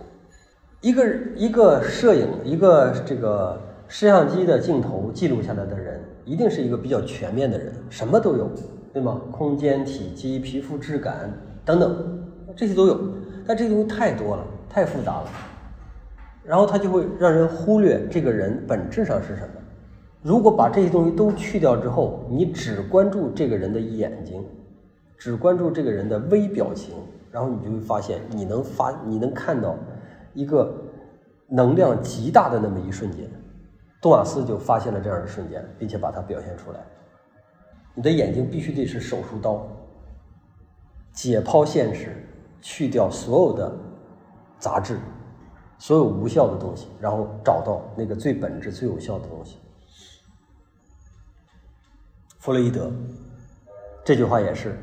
[0.81, 6.01] 一个一个摄影一个这个摄像机的镜头记录下来的人。
[6.25, 8.49] 一定是一个比较全面的人，什么都有，
[8.93, 9.21] 对吗？
[9.33, 11.29] 空间、体积、皮肤质感
[11.65, 12.25] 等等，
[12.57, 12.99] 这些都有。
[13.47, 15.29] 但这些东西太多了，太复杂了，
[16.45, 19.55] 然后他就会让人忽略这个人本质上是什么。
[20.23, 24.45] 如果把这些东西都去掉之后，你只关注这个人的眼睛，
[25.19, 26.95] 只关注这个人的微表情，
[27.33, 29.77] 然后你就会发现，你能发，你能看到
[30.33, 30.73] 一个
[31.49, 33.29] 能量极大的那么一瞬间。
[34.01, 36.79] 杜马斯就发现了这样的瞬间，并且把它表现出来。
[37.95, 39.67] 你的眼睛必须得是手术刀，
[41.13, 42.27] 解剖现实，
[42.61, 43.73] 去掉所有的
[44.59, 44.99] 杂质，
[45.79, 49.59] 所有无效的东西，然后找到那个最本质、最有效的东西。
[52.39, 52.93] 弗洛伊德
[54.05, 54.79] 这句话也是：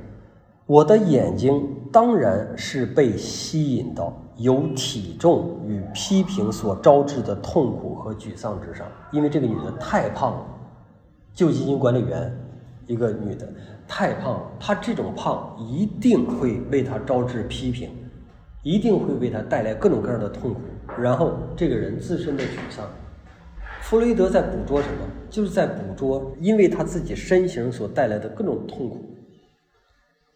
[0.65, 4.13] 我的眼睛当然是被吸引到。
[4.39, 10.45] 由体重与批评所招致的痛苦和沮丧之上，因为这个女的太胖了，
[11.33, 12.33] 救济金管理员，
[12.89, 13.47] 一个女的
[13.87, 17.87] 太胖，她这种胖一定会为她招致批评，
[18.63, 20.59] 一定会为她带来各种各样的痛苦，
[20.99, 22.89] 然后这个人自身的沮丧。
[23.81, 25.05] 弗洛伊德在捕捉什么？
[25.29, 29.05] 就是在捕捉因为他自己身形所带来的各种痛苦。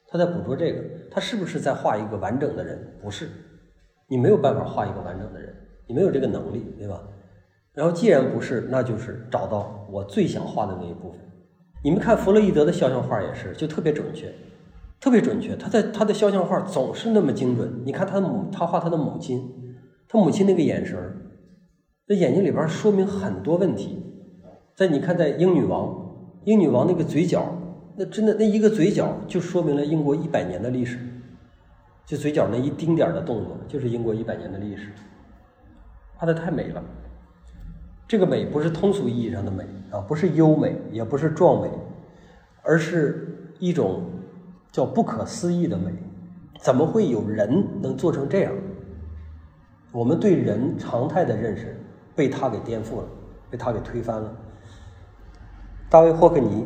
[0.08, 2.80] 他在捕捉这个，他是不是在画一个完整的人？
[3.02, 3.28] 不是。
[4.08, 5.52] 你没有办法画一个完整的人，
[5.88, 7.02] 你没有这个能力，对吧？
[7.74, 11.20] 然后既然不是，那就是找到我最想画的那一部分。
[11.84, 14.34] 你们看弗洛伊德的肖像画也是，就特别准确，
[15.02, 15.54] 特别准确。
[15.58, 17.82] 他在他的肖像画总是那么精准。
[17.84, 19.76] 你看他母，他画他的母亲，
[20.08, 21.18] 他母亲那个眼神儿，
[22.08, 24.02] 那眼睛里边说明很多问题。
[24.74, 25.94] 在你看，在英女王，
[26.46, 27.54] 英女王那个嘴角，
[27.98, 30.98] 那真的那一个嘴角就说明了英国一百年的历史。
[32.06, 34.88] 就嘴角那一丁点儿的动作，就是英国一百年的历史，
[36.16, 36.82] 画的太美了。
[38.08, 41.70] 这个美不是通俗意义上的美啊，不是优美，也不是壮美，
[42.64, 44.02] 而是一种
[44.72, 45.92] 叫不可思议的美。
[46.60, 48.52] 怎么会有人能做成这样？
[49.92, 51.80] 我们对人常态的认识
[52.16, 53.04] 被他给颠覆了，
[53.52, 54.34] 被他给推翻了。
[55.90, 56.66] 大卫霍克尼。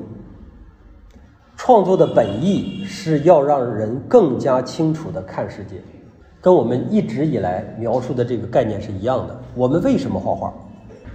[1.60, 5.82] 创作的本意是要让人更加清楚的看世界，
[6.40, 9.38] 跟我们一直以来描述的这个概念是一样的。
[9.56, 10.54] 我们为什么画画？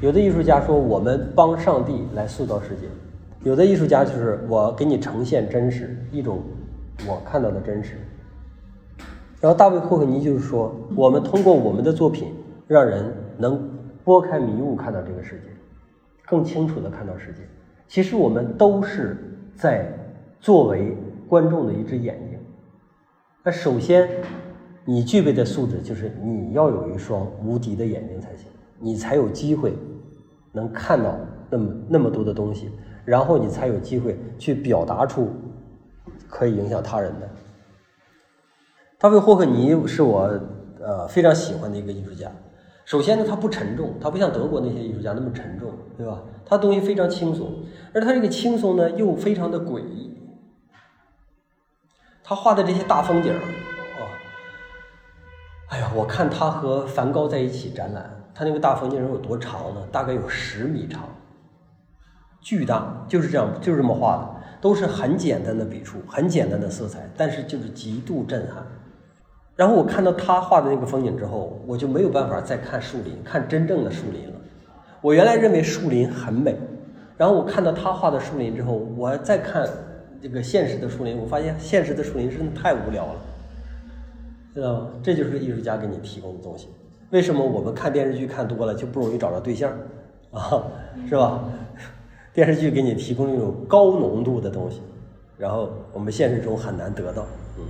[0.03, 2.89] 有的艺术家说我们帮上帝来塑造世界，
[3.49, 6.43] 有的艺术家就是我给你呈现真实，一种
[7.09, 7.95] 我看到的真实。
[9.41, 12.35] 然后大卫霍克尼就是说，我们通过我们的作品，
[12.67, 13.71] 让人能
[14.03, 15.45] 拨开迷雾看到这个世界，
[16.27, 17.43] 更清楚的看到世界。
[17.87, 19.17] 其实我们都是
[19.55, 19.87] 在。
[20.41, 20.97] 作为
[21.29, 22.37] 观众的一只眼睛，
[23.45, 24.09] 那首先
[24.85, 28.49] 你具备的素质就是你要有一双无敌的眼睛才行，
[28.83, 29.75] 你才有机会
[30.51, 31.17] 能看到
[31.49, 32.71] 那么那么多的东西，
[33.05, 35.31] 然后你才有机会去表达出
[36.29, 37.29] 可以影响他人的。
[38.99, 40.41] 大卫霍克尼是我
[40.81, 42.31] 呃非常喜欢的一个艺术家。
[42.85, 46.21] 首先呢，他不沉重，他不像德国那些艺术家那么沉重，对吧？
[46.45, 47.65] 他东西非常轻松，
[47.95, 50.19] 而他这个轻松呢又非常的诡异。
[52.25, 54.07] 他画的这些大风景，哦，
[55.69, 59.87] 哎呀，我看他和梵高在一起展览，他那个大风景有多长呢？
[59.93, 61.03] 大概有十米长，
[62.41, 68.65] 巨大，就是这样，就是这么画的，都是很简单的笔触，很简单的色彩，但是就是极度震撼。
[69.55, 74.35] 然后我看到他画的那个风景之后，我就没有办法再看树林，看真正的树林了。
[75.01, 76.57] 我原来认为树林很美，
[77.17, 79.69] 然后我看到他画的树林之后，我再看。
[80.23, 83.21] 这个现实的树林，我发现现实的树林真的太无聊了，
[84.55, 84.87] 知道吗？
[85.03, 86.69] 这就是艺术家给你提供的东西。
[87.13, 89.71] 为什么我们看电视剧看多了就不容易找到对象
[90.31, 90.65] 啊？
[91.07, 91.45] 是吧？
[92.33, 94.81] 电视剧给你提供一种高浓度的东西，
[95.37, 97.27] 然后我们现实中很难得到。
[97.59, 97.65] 嗯，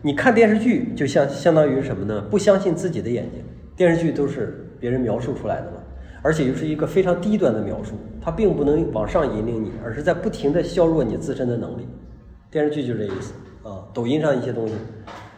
[0.00, 2.22] 你看电视剧就像相当于什么呢？
[2.30, 3.44] 不相信自己的眼睛。
[3.76, 5.76] 电视剧都是别人描述出来的嘛。
[6.22, 11.86] 而且又是一个非常低端的描述，它并不能往上引领你，而是在不停的削弱你自身的能力。
[12.50, 14.72] 电视剧就这意思啊，抖音上一些东西，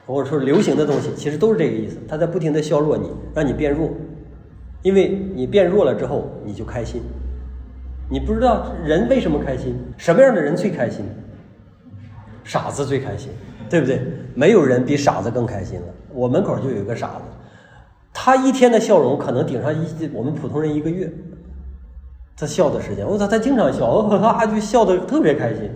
[0.06, 1.98] 或者说流行的东西，其实都是这个意思。
[2.08, 3.90] 它在不停的削弱你，让你变弱，
[4.82, 7.02] 因为你变弱了之后，你就开心。
[8.08, 9.76] 你不知道人为什么开心？
[9.96, 11.04] 什么样的人最开心？
[12.44, 13.30] 傻子最开心，
[13.68, 14.00] 对不对？
[14.34, 15.86] 没有人比傻子更开心了。
[16.12, 17.22] 我门口就有一个傻子，
[18.12, 21.12] 他一天的笑容可能顶上一我们普通人一个月。
[22.36, 25.68] 他笑的时间，我操，他经常笑，我 哈就笑的特别开心。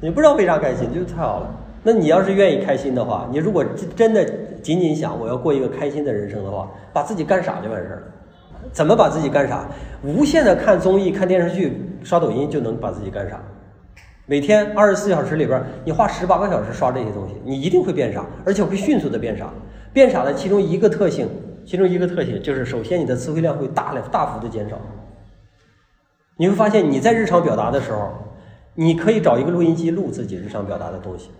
[0.00, 1.54] 你不知道为啥开心，就太好了。
[1.86, 3.64] 那你要是愿意开心的话，你如果
[3.94, 4.24] 真的
[4.60, 8.02] 仅仅想我要过一个开心的人生的话，把自己干傻就完事儿了。
[8.72, 9.68] 怎么把自己干傻？
[10.02, 13.40] 无限的看综艺、看电视剧、刷抖音就能把自己干傻。
[14.26, 19.48] 每天二十四小时里边，你花十八个小时刷这些东西，你一定会变傻，而且会迅速的变傻。
[19.92, 21.28] 变傻的其中一个特性，
[21.64, 24.76] 其中一个特性就是，首先你的词汇量会大量大幅的减少。
[26.36, 28.10] 你会发现你在日常表达的时候，
[28.74, 31.30] 你可以找一个录音机录自己日常表达的东西。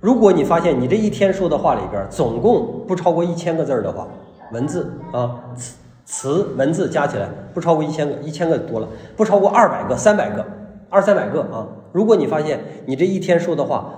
[0.00, 4.06] 如果你发现你这一天说的话里边总共不超过一千个字儿的话，
[4.52, 10.44] 文字啊词词文字加起来不超过一千个，一千个多了，不超过二百个、三百个、
[10.88, 11.66] 二三百个啊。
[11.92, 13.92] 如果你发现你这一天说的话，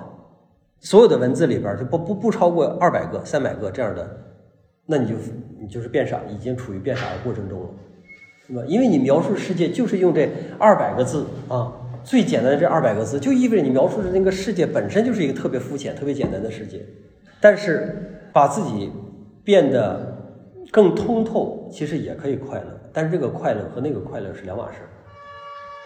[0.80, 4.08] 所有的文字里边就不不不超过二百个、三百个这样的，
[4.86, 5.14] 那你就
[5.60, 7.66] 你就是变傻，已经处于变傻的过程中了。
[8.46, 8.62] 对吧？
[8.66, 11.70] 因为你描述世界就是用这二百个字啊，
[12.08, 16.80] 最简单的这二百个字，就意味着你描述的那个世界本身就是一个特别肤浅、特别简单的世界。
[17.38, 17.94] 但是
[18.32, 18.90] 把自己
[19.44, 20.16] 变得
[20.72, 22.80] 更通透，其实也可以快乐。
[22.94, 24.78] 但是这个快乐和那个快乐是两码事，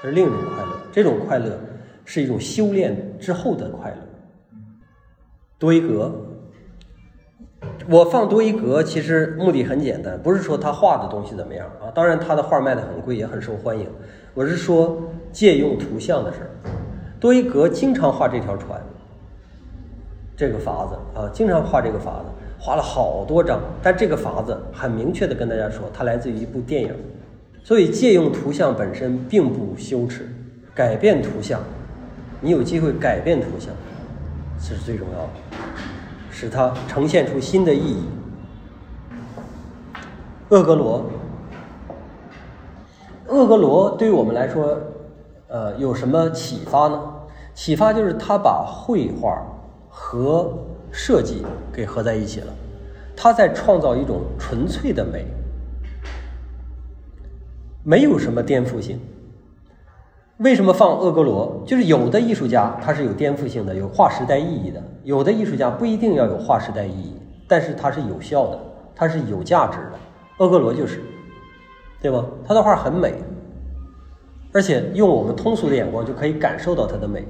[0.00, 0.70] 它是另一种快乐。
[0.92, 1.58] 这种快乐
[2.04, 3.96] 是一种修炼之后的快乐。
[5.58, 6.28] 多一格。
[7.88, 13.88] 我放多一格，其实目的很简单，不是说他画的东西怎么样啊，当然他的画卖的很贵，也很受欢迎。
[14.34, 15.02] 我是说
[15.33, 16.51] 借用图像的事儿。
[17.18, 18.80] 多伊格经常画这条船，
[20.37, 22.26] 这个法子啊，经常画这个法子，
[22.59, 23.61] 画了好多张。
[23.83, 26.95] 但这个法子很明确的跟大家说，它来自于一部电影。
[27.64, 30.28] 所以借用图像本身并不羞耻，
[30.74, 31.61] 改变图像，
[32.41, 33.72] 你有机会改变图像，
[34.59, 35.30] 这是最重要的。
[36.28, 38.05] 使它呈现出新的意义。
[40.49, 41.05] 厄格罗，
[43.28, 44.76] 厄格罗对于我们来说，
[45.53, 46.98] 呃，有什么启发呢？
[47.53, 49.38] 启发就是他把绘画
[49.90, 50.50] 和
[50.90, 52.46] 设计给合在一起了，
[53.14, 55.26] 他在创造一种纯粹的美，
[57.84, 58.98] 没有什么颠覆性。
[60.38, 61.62] 为什么放厄格罗？
[61.66, 67.14] 就是有的艺术家他是有颠覆性的，有划时代意义的；有的艺术家不一定要有划时代意义，
[67.46, 68.59] 但是它是有效的，
[68.96, 69.98] 它是有价值的。
[70.38, 71.03] 厄格罗就是，
[72.00, 72.24] 对吧？
[72.48, 73.14] 他的画很美，
[74.53, 77.26] 而且用我们通俗的眼光就可以感受到它的美。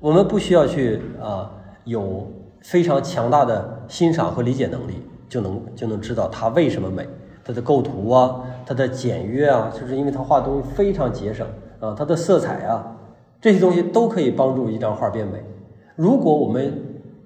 [0.00, 1.50] 我们不需要去啊
[1.84, 2.26] 有
[2.62, 7.06] 非常强大的欣赏和理解能力，就能就能知道它为什么美。
[7.44, 11.46] 它的构图啊，它的简约啊，就是因为它画东西非常节省。
[11.80, 12.96] 啊，它的色彩啊，
[13.40, 15.42] 这些东西都可以帮助一张画变美。
[15.94, 16.76] 如果我们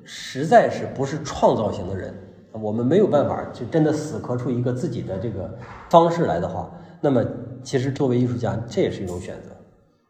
[0.04, 2.14] 实在是不是创造型的人，
[2.52, 5.52] 我们没有办法就真的死磕出一个自己的这个
[5.88, 7.24] 方式来的话，那么
[7.62, 9.50] 其实作为艺术家，这也是一种选择。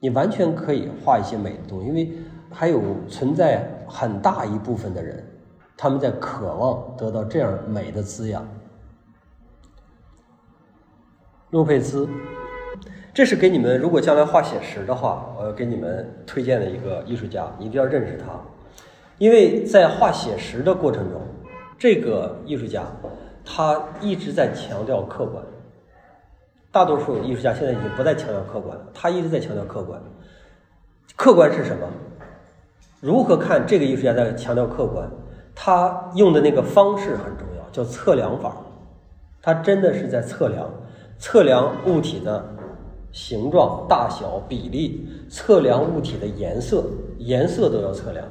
[0.00, 2.10] 你完全可以画一些美的东西，因为
[2.50, 5.24] 还有存在很大一部分的人，
[5.76, 8.46] 他们在渴望得到这样美的滋养。
[11.50, 12.08] 洛佩兹。
[13.14, 18.40] 这是给你们，如果将来画写实的话，我要给你们推荐的一个艺术家，一定要认识他，
[19.18, 21.20] 因为在画写实的过程中，
[21.82, 22.84] 这个艺术家
[23.44, 25.42] 他一直在强调客观。
[26.70, 30.00] 大多数艺术家现在已经不再强调客观，他一直在强调客观。
[31.16, 31.88] 客观是什么？
[33.00, 35.10] 如何看这个艺术家在强调客观？
[35.56, 38.54] 他用的那个方式很重要，叫测量法。
[39.42, 40.70] 他真的是在测量，
[41.18, 42.44] 测量物体的。
[43.10, 46.84] 形状、大小、比例，测量物体的颜色，
[47.18, 48.24] 颜色都要测量。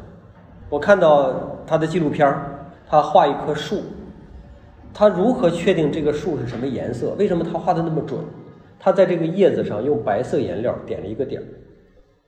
[0.70, 1.34] 我看到
[1.68, 2.51] 他的纪录片儿，
[2.92, 3.84] 他画一棵树，
[4.94, 7.16] 他如何确定这个树是什么颜色？
[7.18, 8.20] 为什么他画的那么准？
[8.78, 11.46] 他在这个叶子上用白色颜料点了一个点儿，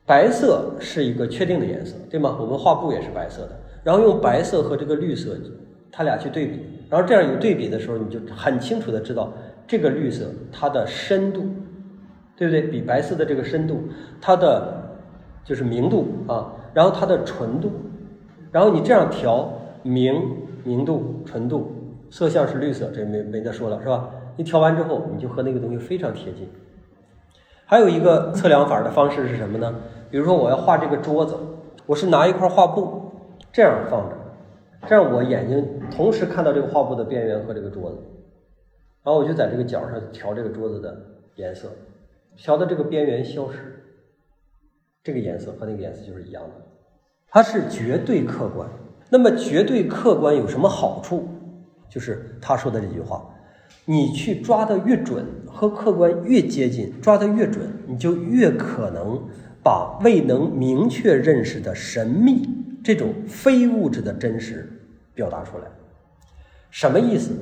[0.05, 2.37] 白色是一个确定的颜色，对吗？
[2.39, 5.35] 我们画布也是白色的，然后用白色和这个绿色，
[5.91, 9.33] 它俩去对比，然后这样有对比的时候，你就很清楚的知道
[9.67, 11.43] 这个绿色它的深度。
[12.35, 12.61] 对不对？
[12.63, 13.83] 比白色的这个深度，
[14.19, 14.97] 它的
[15.43, 17.69] 就是明度啊，然后它的纯度，
[18.51, 19.53] 然后你这样调
[19.83, 20.15] 明
[20.63, 21.71] 明度、纯度，
[22.09, 24.09] 色相是绿色，这没没得说了，是吧？
[24.35, 26.49] 你调完之后，你就和那个东西非常贴近。
[27.65, 29.75] 还有一个测量法的方式是什么呢？
[30.09, 31.35] 比如说我要画这个桌子，
[31.85, 33.11] 我是拿一块画布
[33.51, 34.15] 这样放着，
[34.87, 37.97] 这样我眼睛同时看到这个画布的边缘和这个桌子，
[39.03, 40.95] 然后我就在这个角上调这个桌子的
[41.35, 41.67] 颜色，
[42.37, 43.83] 调到这个边缘消失，
[45.03, 46.49] 这个颜色和那个颜色就是一样的，
[47.29, 48.69] 它是绝对客观。
[49.13, 51.27] 那么绝对客观有什么好处？
[51.87, 53.23] 就是他说的这句话：
[53.85, 59.21] 你去抓的越准，和客观越接近，抓的越准，你就越可能
[59.63, 62.49] 把未能明确认识的神秘
[62.83, 64.67] 这种非物质的真实
[65.13, 65.65] 表达出来。
[66.71, 67.33] 什么意思？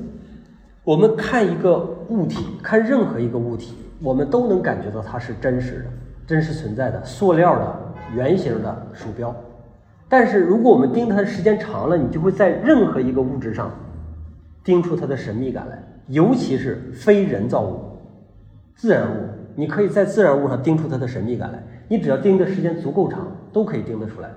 [0.84, 1.78] 我们看一个
[2.10, 5.84] 物体，看任何一个物体，我们都能感觉到它是真实的、
[6.26, 9.34] 真实存在的，塑料的、圆形的鼠标。
[10.12, 13.70] 但是如果我们盯它的时间长了，你就会在任何一个物质上
[14.62, 17.80] 盯出它的神秘感来，尤其是非人造物、
[18.74, 21.64] 自然物，你可以在自然物上盯出它的神秘感来。
[21.88, 24.28] 你只要盯的时间足够长，都可以盯得出来。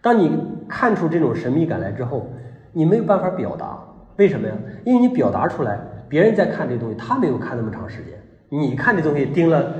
[0.00, 0.34] 当你
[0.66, 2.30] 看出这种神秘感来之后，
[2.72, 3.78] 你没有办法表达，
[4.16, 4.54] 为什么呀？
[4.86, 5.78] 因为你表达出来，
[6.08, 8.14] 别人在看这东西，他没有看那么长时间，
[8.48, 9.74] 你看这东西盯了。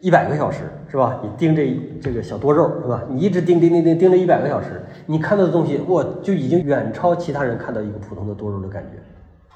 [0.00, 1.20] 一百个小时是吧？
[1.22, 3.02] 你盯这这个小多肉是吧？
[3.08, 8.98] 你一直盯盯盯盯盯了一百个小时，你看到的东西，哇，就已经远超其他人看到一个普通的多肉的感觉。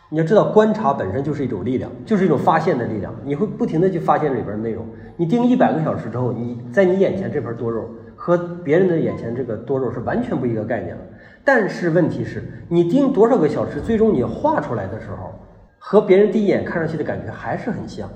[0.09, 3.15] 你要知道，观察本身就是一种力量，就是一种发现的力量。
[3.25, 4.85] 你会不停的去发现里边的内容。
[5.17, 11.03] 你盯一百个小时之后，你在你眼前这盆多肉和别人的眼前这个多肉是完全不一个概念了。
[11.45, 15.33] 但是问题是，你盯多少个小时，最终你画出来的时候，
[15.79, 18.09] 和别人第一眼看上去的感觉还是很像。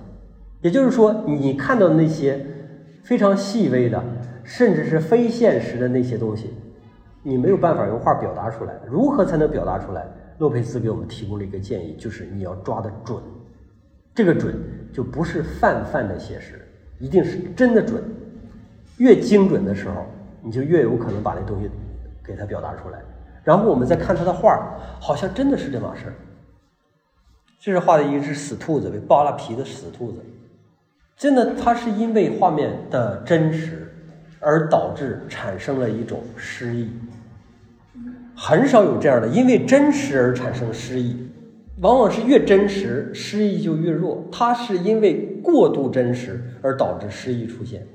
[0.65, 2.43] 也就是说，你看到的那些
[3.03, 4.03] 非常细微的，
[4.43, 6.55] 甚至是非现实的那些东西，
[7.23, 8.73] 你没有办法用画表达出来。
[8.89, 10.07] 如何才能表达出来？
[10.39, 13.19] 洛佩兹给我们提供了一个建议，就是你要抓得准。
[14.15, 14.55] 这个准
[14.91, 16.67] 就不是泛泛的写实，
[16.99, 18.03] 一定是真的准。
[18.97, 20.07] 越精准的时候，
[20.41, 21.71] 你就越有可能把那东西
[22.25, 22.99] 给它表达出来。
[23.43, 24.59] 然后我们再看他的画，
[24.99, 26.15] 好像真的是这码事儿。
[27.61, 30.25] 这是画的一只死兔子，被扒了皮的死兔子。
[31.17, 33.89] 真的，它是因为画面的真实
[34.41, 36.91] 而导致产生了一种诗意。
[38.37, 41.31] 很少有这样的，因为真实而产生诗意，
[41.81, 44.25] 往往是越真实，诗意就越弱。
[44.33, 47.87] 它是因为过度真实而导致诗意出现。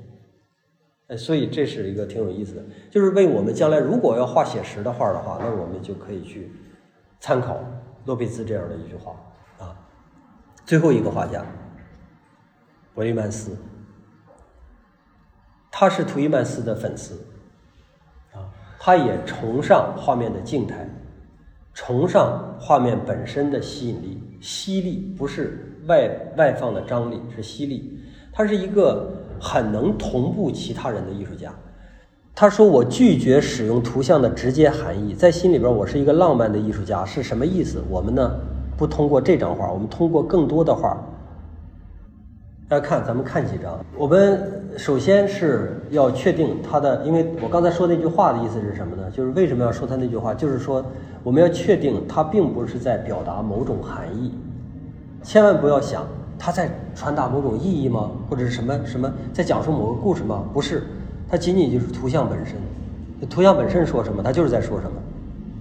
[1.08, 6.50] 哎，所以这是一个挺有意思的，就是为我们将来如果要画写实的画的话，那我们就可以去
[7.20, 7.62] 参考
[8.06, 9.12] 洛佩兹这样的一句话
[9.58, 9.76] 啊。
[10.64, 11.44] 最后一个画家。
[12.94, 13.56] 维利曼斯，
[15.70, 17.14] 他是图伊曼斯的粉丝，
[18.32, 18.44] 啊，
[18.78, 20.88] 他也崇尚画面的静态，
[21.72, 27.98] 崇尚画面本身的吸引力、吸力，不是外外放的张力，是吸力。
[28.32, 29.10] 他是一个
[29.40, 31.52] 很能同步其他人的艺术家。
[32.32, 37.82] 他说：“我拒绝使用图像的直接含义，在心里边，我是一个浪漫的艺术家，是什么意思？
[37.90, 38.40] 我们呢，
[38.76, 40.96] 不通过这张画，我们通过更多的画。”
[42.70, 43.84] 大家看，咱们看几张。
[43.96, 44.40] 我们
[44.76, 49.10] 首先是要确定他的，因为我刚才说那句话的意思是什么呢？
[49.10, 50.32] 就是为什么要说他那句话？
[50.32, 50.80] 就是说
[51.24, 54.32] 我们要确定他并不是在表达某种含义，
[55.20, 56.06] 千万不要想
[56.38, 58.08] 他在传达某种意义吗？
[58.28, 60.44] 或者是什么什么在讲述某个故事吗？
[60.54, 60.84] 不是，
[61.28, 62.54] 它仅仅就是图像本身。
[63.28, 64.96] 图像本身说什么，它就是在说什么。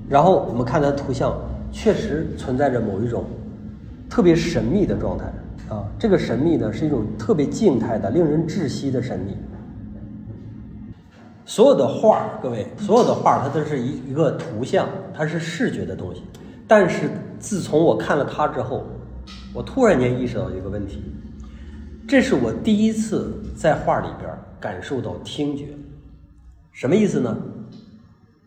[0.07, 1.36] 然后我们看它图像，
[1.72, 3.24] 确实存在着某一种
[4.07, 5.26] 特别神秘的状态。
[5.68, 9.36] 啊，这个神秘呢是一种特别静态的、令人窒息的神秘。
[11.45, 16.24] 所有的画儿各位，所有的画儿它都是一一个图像，它是视觉的东西。
[16.68, 18.86] 但是自从我看了它之后，
[19.53, 21.03] 我突然间意识到一个问题，
[22.07, 24.30] 这是我第一次在画里边
[24.60, 25.70] 感受到听觉。
[26.72, 27.36] 什么意思呢？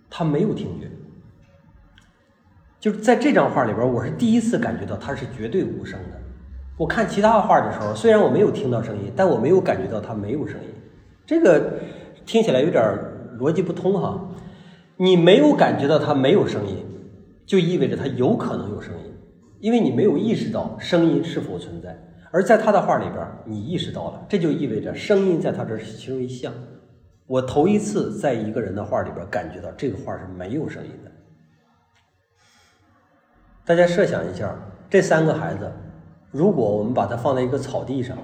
[0.08, 0.88] 它没有听觉，
[2.78, 6.21] 就是在这张画里边，我是第一次感觉到它是绝对无声的。
[6.76, 10.68] 我看其他画的时候，虽然我没有听到声音，但我没有感觉到它没有声音。
[11.26, 11.74] 这个
[12.26, 12.82] 听起来有点
[13.38, 14.28] 逻辑不通哈。
[14.96, 16.84] 你没有感觉到它没有声音，
[17.46, 19.14] 就意味着它有可能有声音，
[19.60, 21.96] 因为你没有意识到声音是否存在。
[22.30, 26.52] 而在他的画里边，你意识到了，这就意味着声音在他这是其中一项。
[27.26, 31.10] 我头一次在一个人的画里边感觉到这个画是没有声音的。
[33.64, 34.54] 大家设想一下，
[34.88, 35.70] 这三个孩子。
[36.32, 38.16] 如果我们把它放在一个草地上，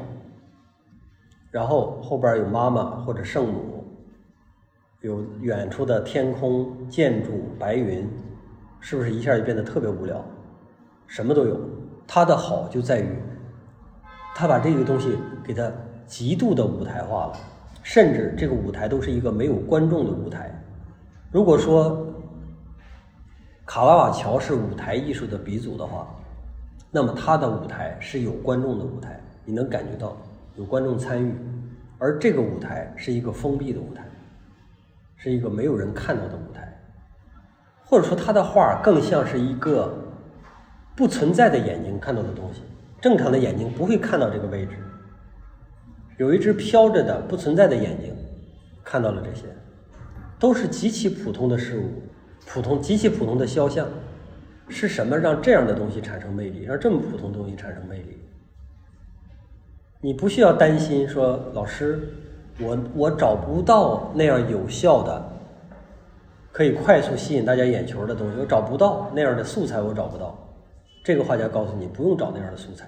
[1.51, 3.85] 然后后边有妈妈或者圣母，
[5.03, 8.09] 有远处的天空、建筑、白云，
[8.81, 10.25] 是不是一下就变得特别无聊？
[11.07, 11.61] 什么都有。
[12.07, 13.09] 它的好就在于，
[14.35, 15.71] 他把这个东西给它
[16.07, 17.37] 极度的舞台化了，
[17.83, 20.51] 甚至这个舞台都是一个没有观众的舞台。
[21.31, 22.07] 如果说
[23.67, 26.09] 卡拉瓦乔是舞台艺术的鼻祖的话，
[26.91, 30.17] 那么他的舞台是有观众的舞台，你能感觉到
[30.57, 31.35] 有观众参与，
[31.99, 34.05] 而这个舞台是一个封闭的舞台，
[35.17, 36.81] 是一个没有人看到的舞台，
[37.85, 39.95] 或者说他的画更像是一个
[40.97, 42.63] 不存在的眼睛看到的东西，
[43.01, 44.73] 正常的眼睛不会看到这个位置，
[46.17, 48.15] 有一只飘着的不存在的眼睛
[48.83, 49.45] 看到了这些。
[50.41, 52.01] 都是极其普通的事物，
[52.47, 53.89] 普通极其普通的肖像，
[54.69, 58.19] 是什么让这样的东西产生魅力，让这么普通东西产生魅力？
[60.01, 62.01] 你不需要担心说，老师，
[62.61, 65.33] 我我找不到那样有效的，
[66.53, 70.39] 可以快速吸引大家眼球的东西，我找不到那样的素材，我找不到。
[71.03, 72.87] 这个画家告诉你，不用找那样的素材，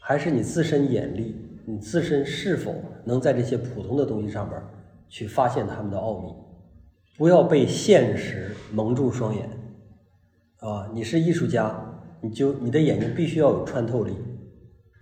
[0.00, 1.34] 还是你自身眼力，
[1.64, 4.60] 你自身是否能在这些普通的东西上边
[5.08, 6.34] 去发现他们的奥秘。
[7.16, 9.48] 不要被现实蒙住双眼，
[10.64, 10.88] 啊！
[10.94, 11.78] 你是艺术家，
[12.22, 14.16] 你就你的眼睛必须要有穿透力。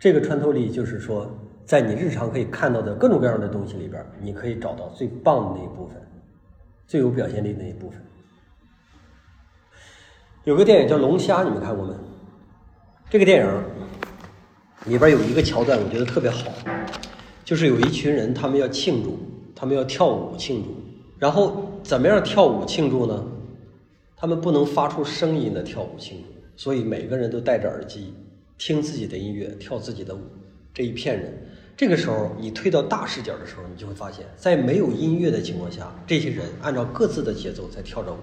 [0.01, 1.31] 这个穿透力就是说，
[1.65, 5.97] 在你日常可以看到的各种各样的东西里边，你可以找到最棒的那一部分，
[6.89, 8.03] 最有表现力的那一部分。
[10.43, 11.95] 有个电影叫《龙虾》，你们看过没？
[13.09, 13.65] 这个电影
[14.87, 16.51] 里边有一个桥段，我觉得特别好，
[17.45, 19.17] 就是有一群人，他们要庆祝，
[19.55, 20.75] 他们要跳舞庆祝。
[21.21, 23.25] 然后怎么样跳舞庆祝呢？
[24.23, 28.14] 他们不能发出声音的跳舞庆祝，所以每个人都戴着耳机
[28.57, 30.20] 听自己的音乐，跳自己的舞。
[30.73, 31.35] 这一片人，
[31.77, 38.18] 这个时候你推到大视角的时候，你就会发现，在没有音乐的情况下，这些人按照各自的节奏在跳着舞，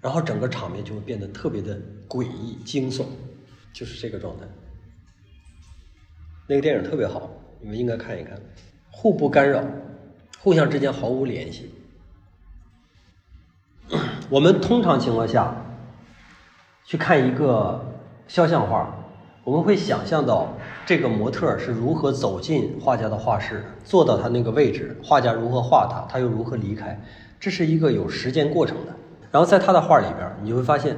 [0.00, 1.78] 然后整个场面就会变得特别的
[2.08, 3.04] 诡异惊悚，
[3.74, 4.44] 就是这个状态。
[6.48, 7.30] 那个电影特别好，
[7.60, 8.40] 你们应该看一看，
[8.90, 9.62] 互不干扰，
[10.38, 11.70] 互相之间毫无联系。
[14.28, 15.54] 我们通常情况下
[16.84, 17.80] 去看一个
[18.26, 18.92] 肖像画，
[19.44, 20.48] 我们会想象到
[20.84, 27.00] 这个模特是如何走进画家的画室，坐到他那个位置，画家如何画他，他又如何离开，
[27.38, 28.92] 这是一个有时间过程的。
[29.30, 30.96] 然后在他的画里边，你会发现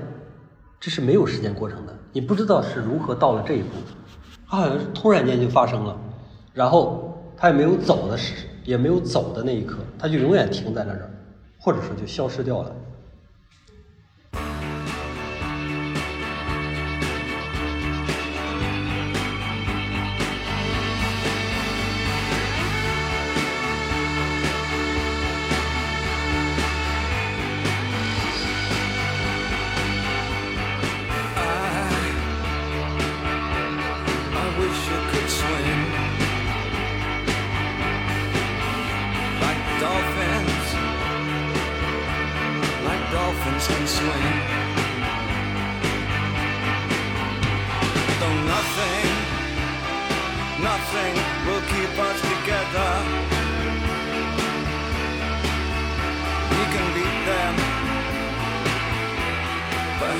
[0.80, 3.68] 这是没有时间过程的，你不知道是如何到了这一步，
[4.48, 5.94] 他好像是突然间就发生了，
[6.54, 11.10] 然后他也没有走的时，也没有走的那一刻，他就永远停在了这儿。
[11.58, 12.74] 或者说就消失掉了。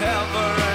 [0.02, 0.67] ever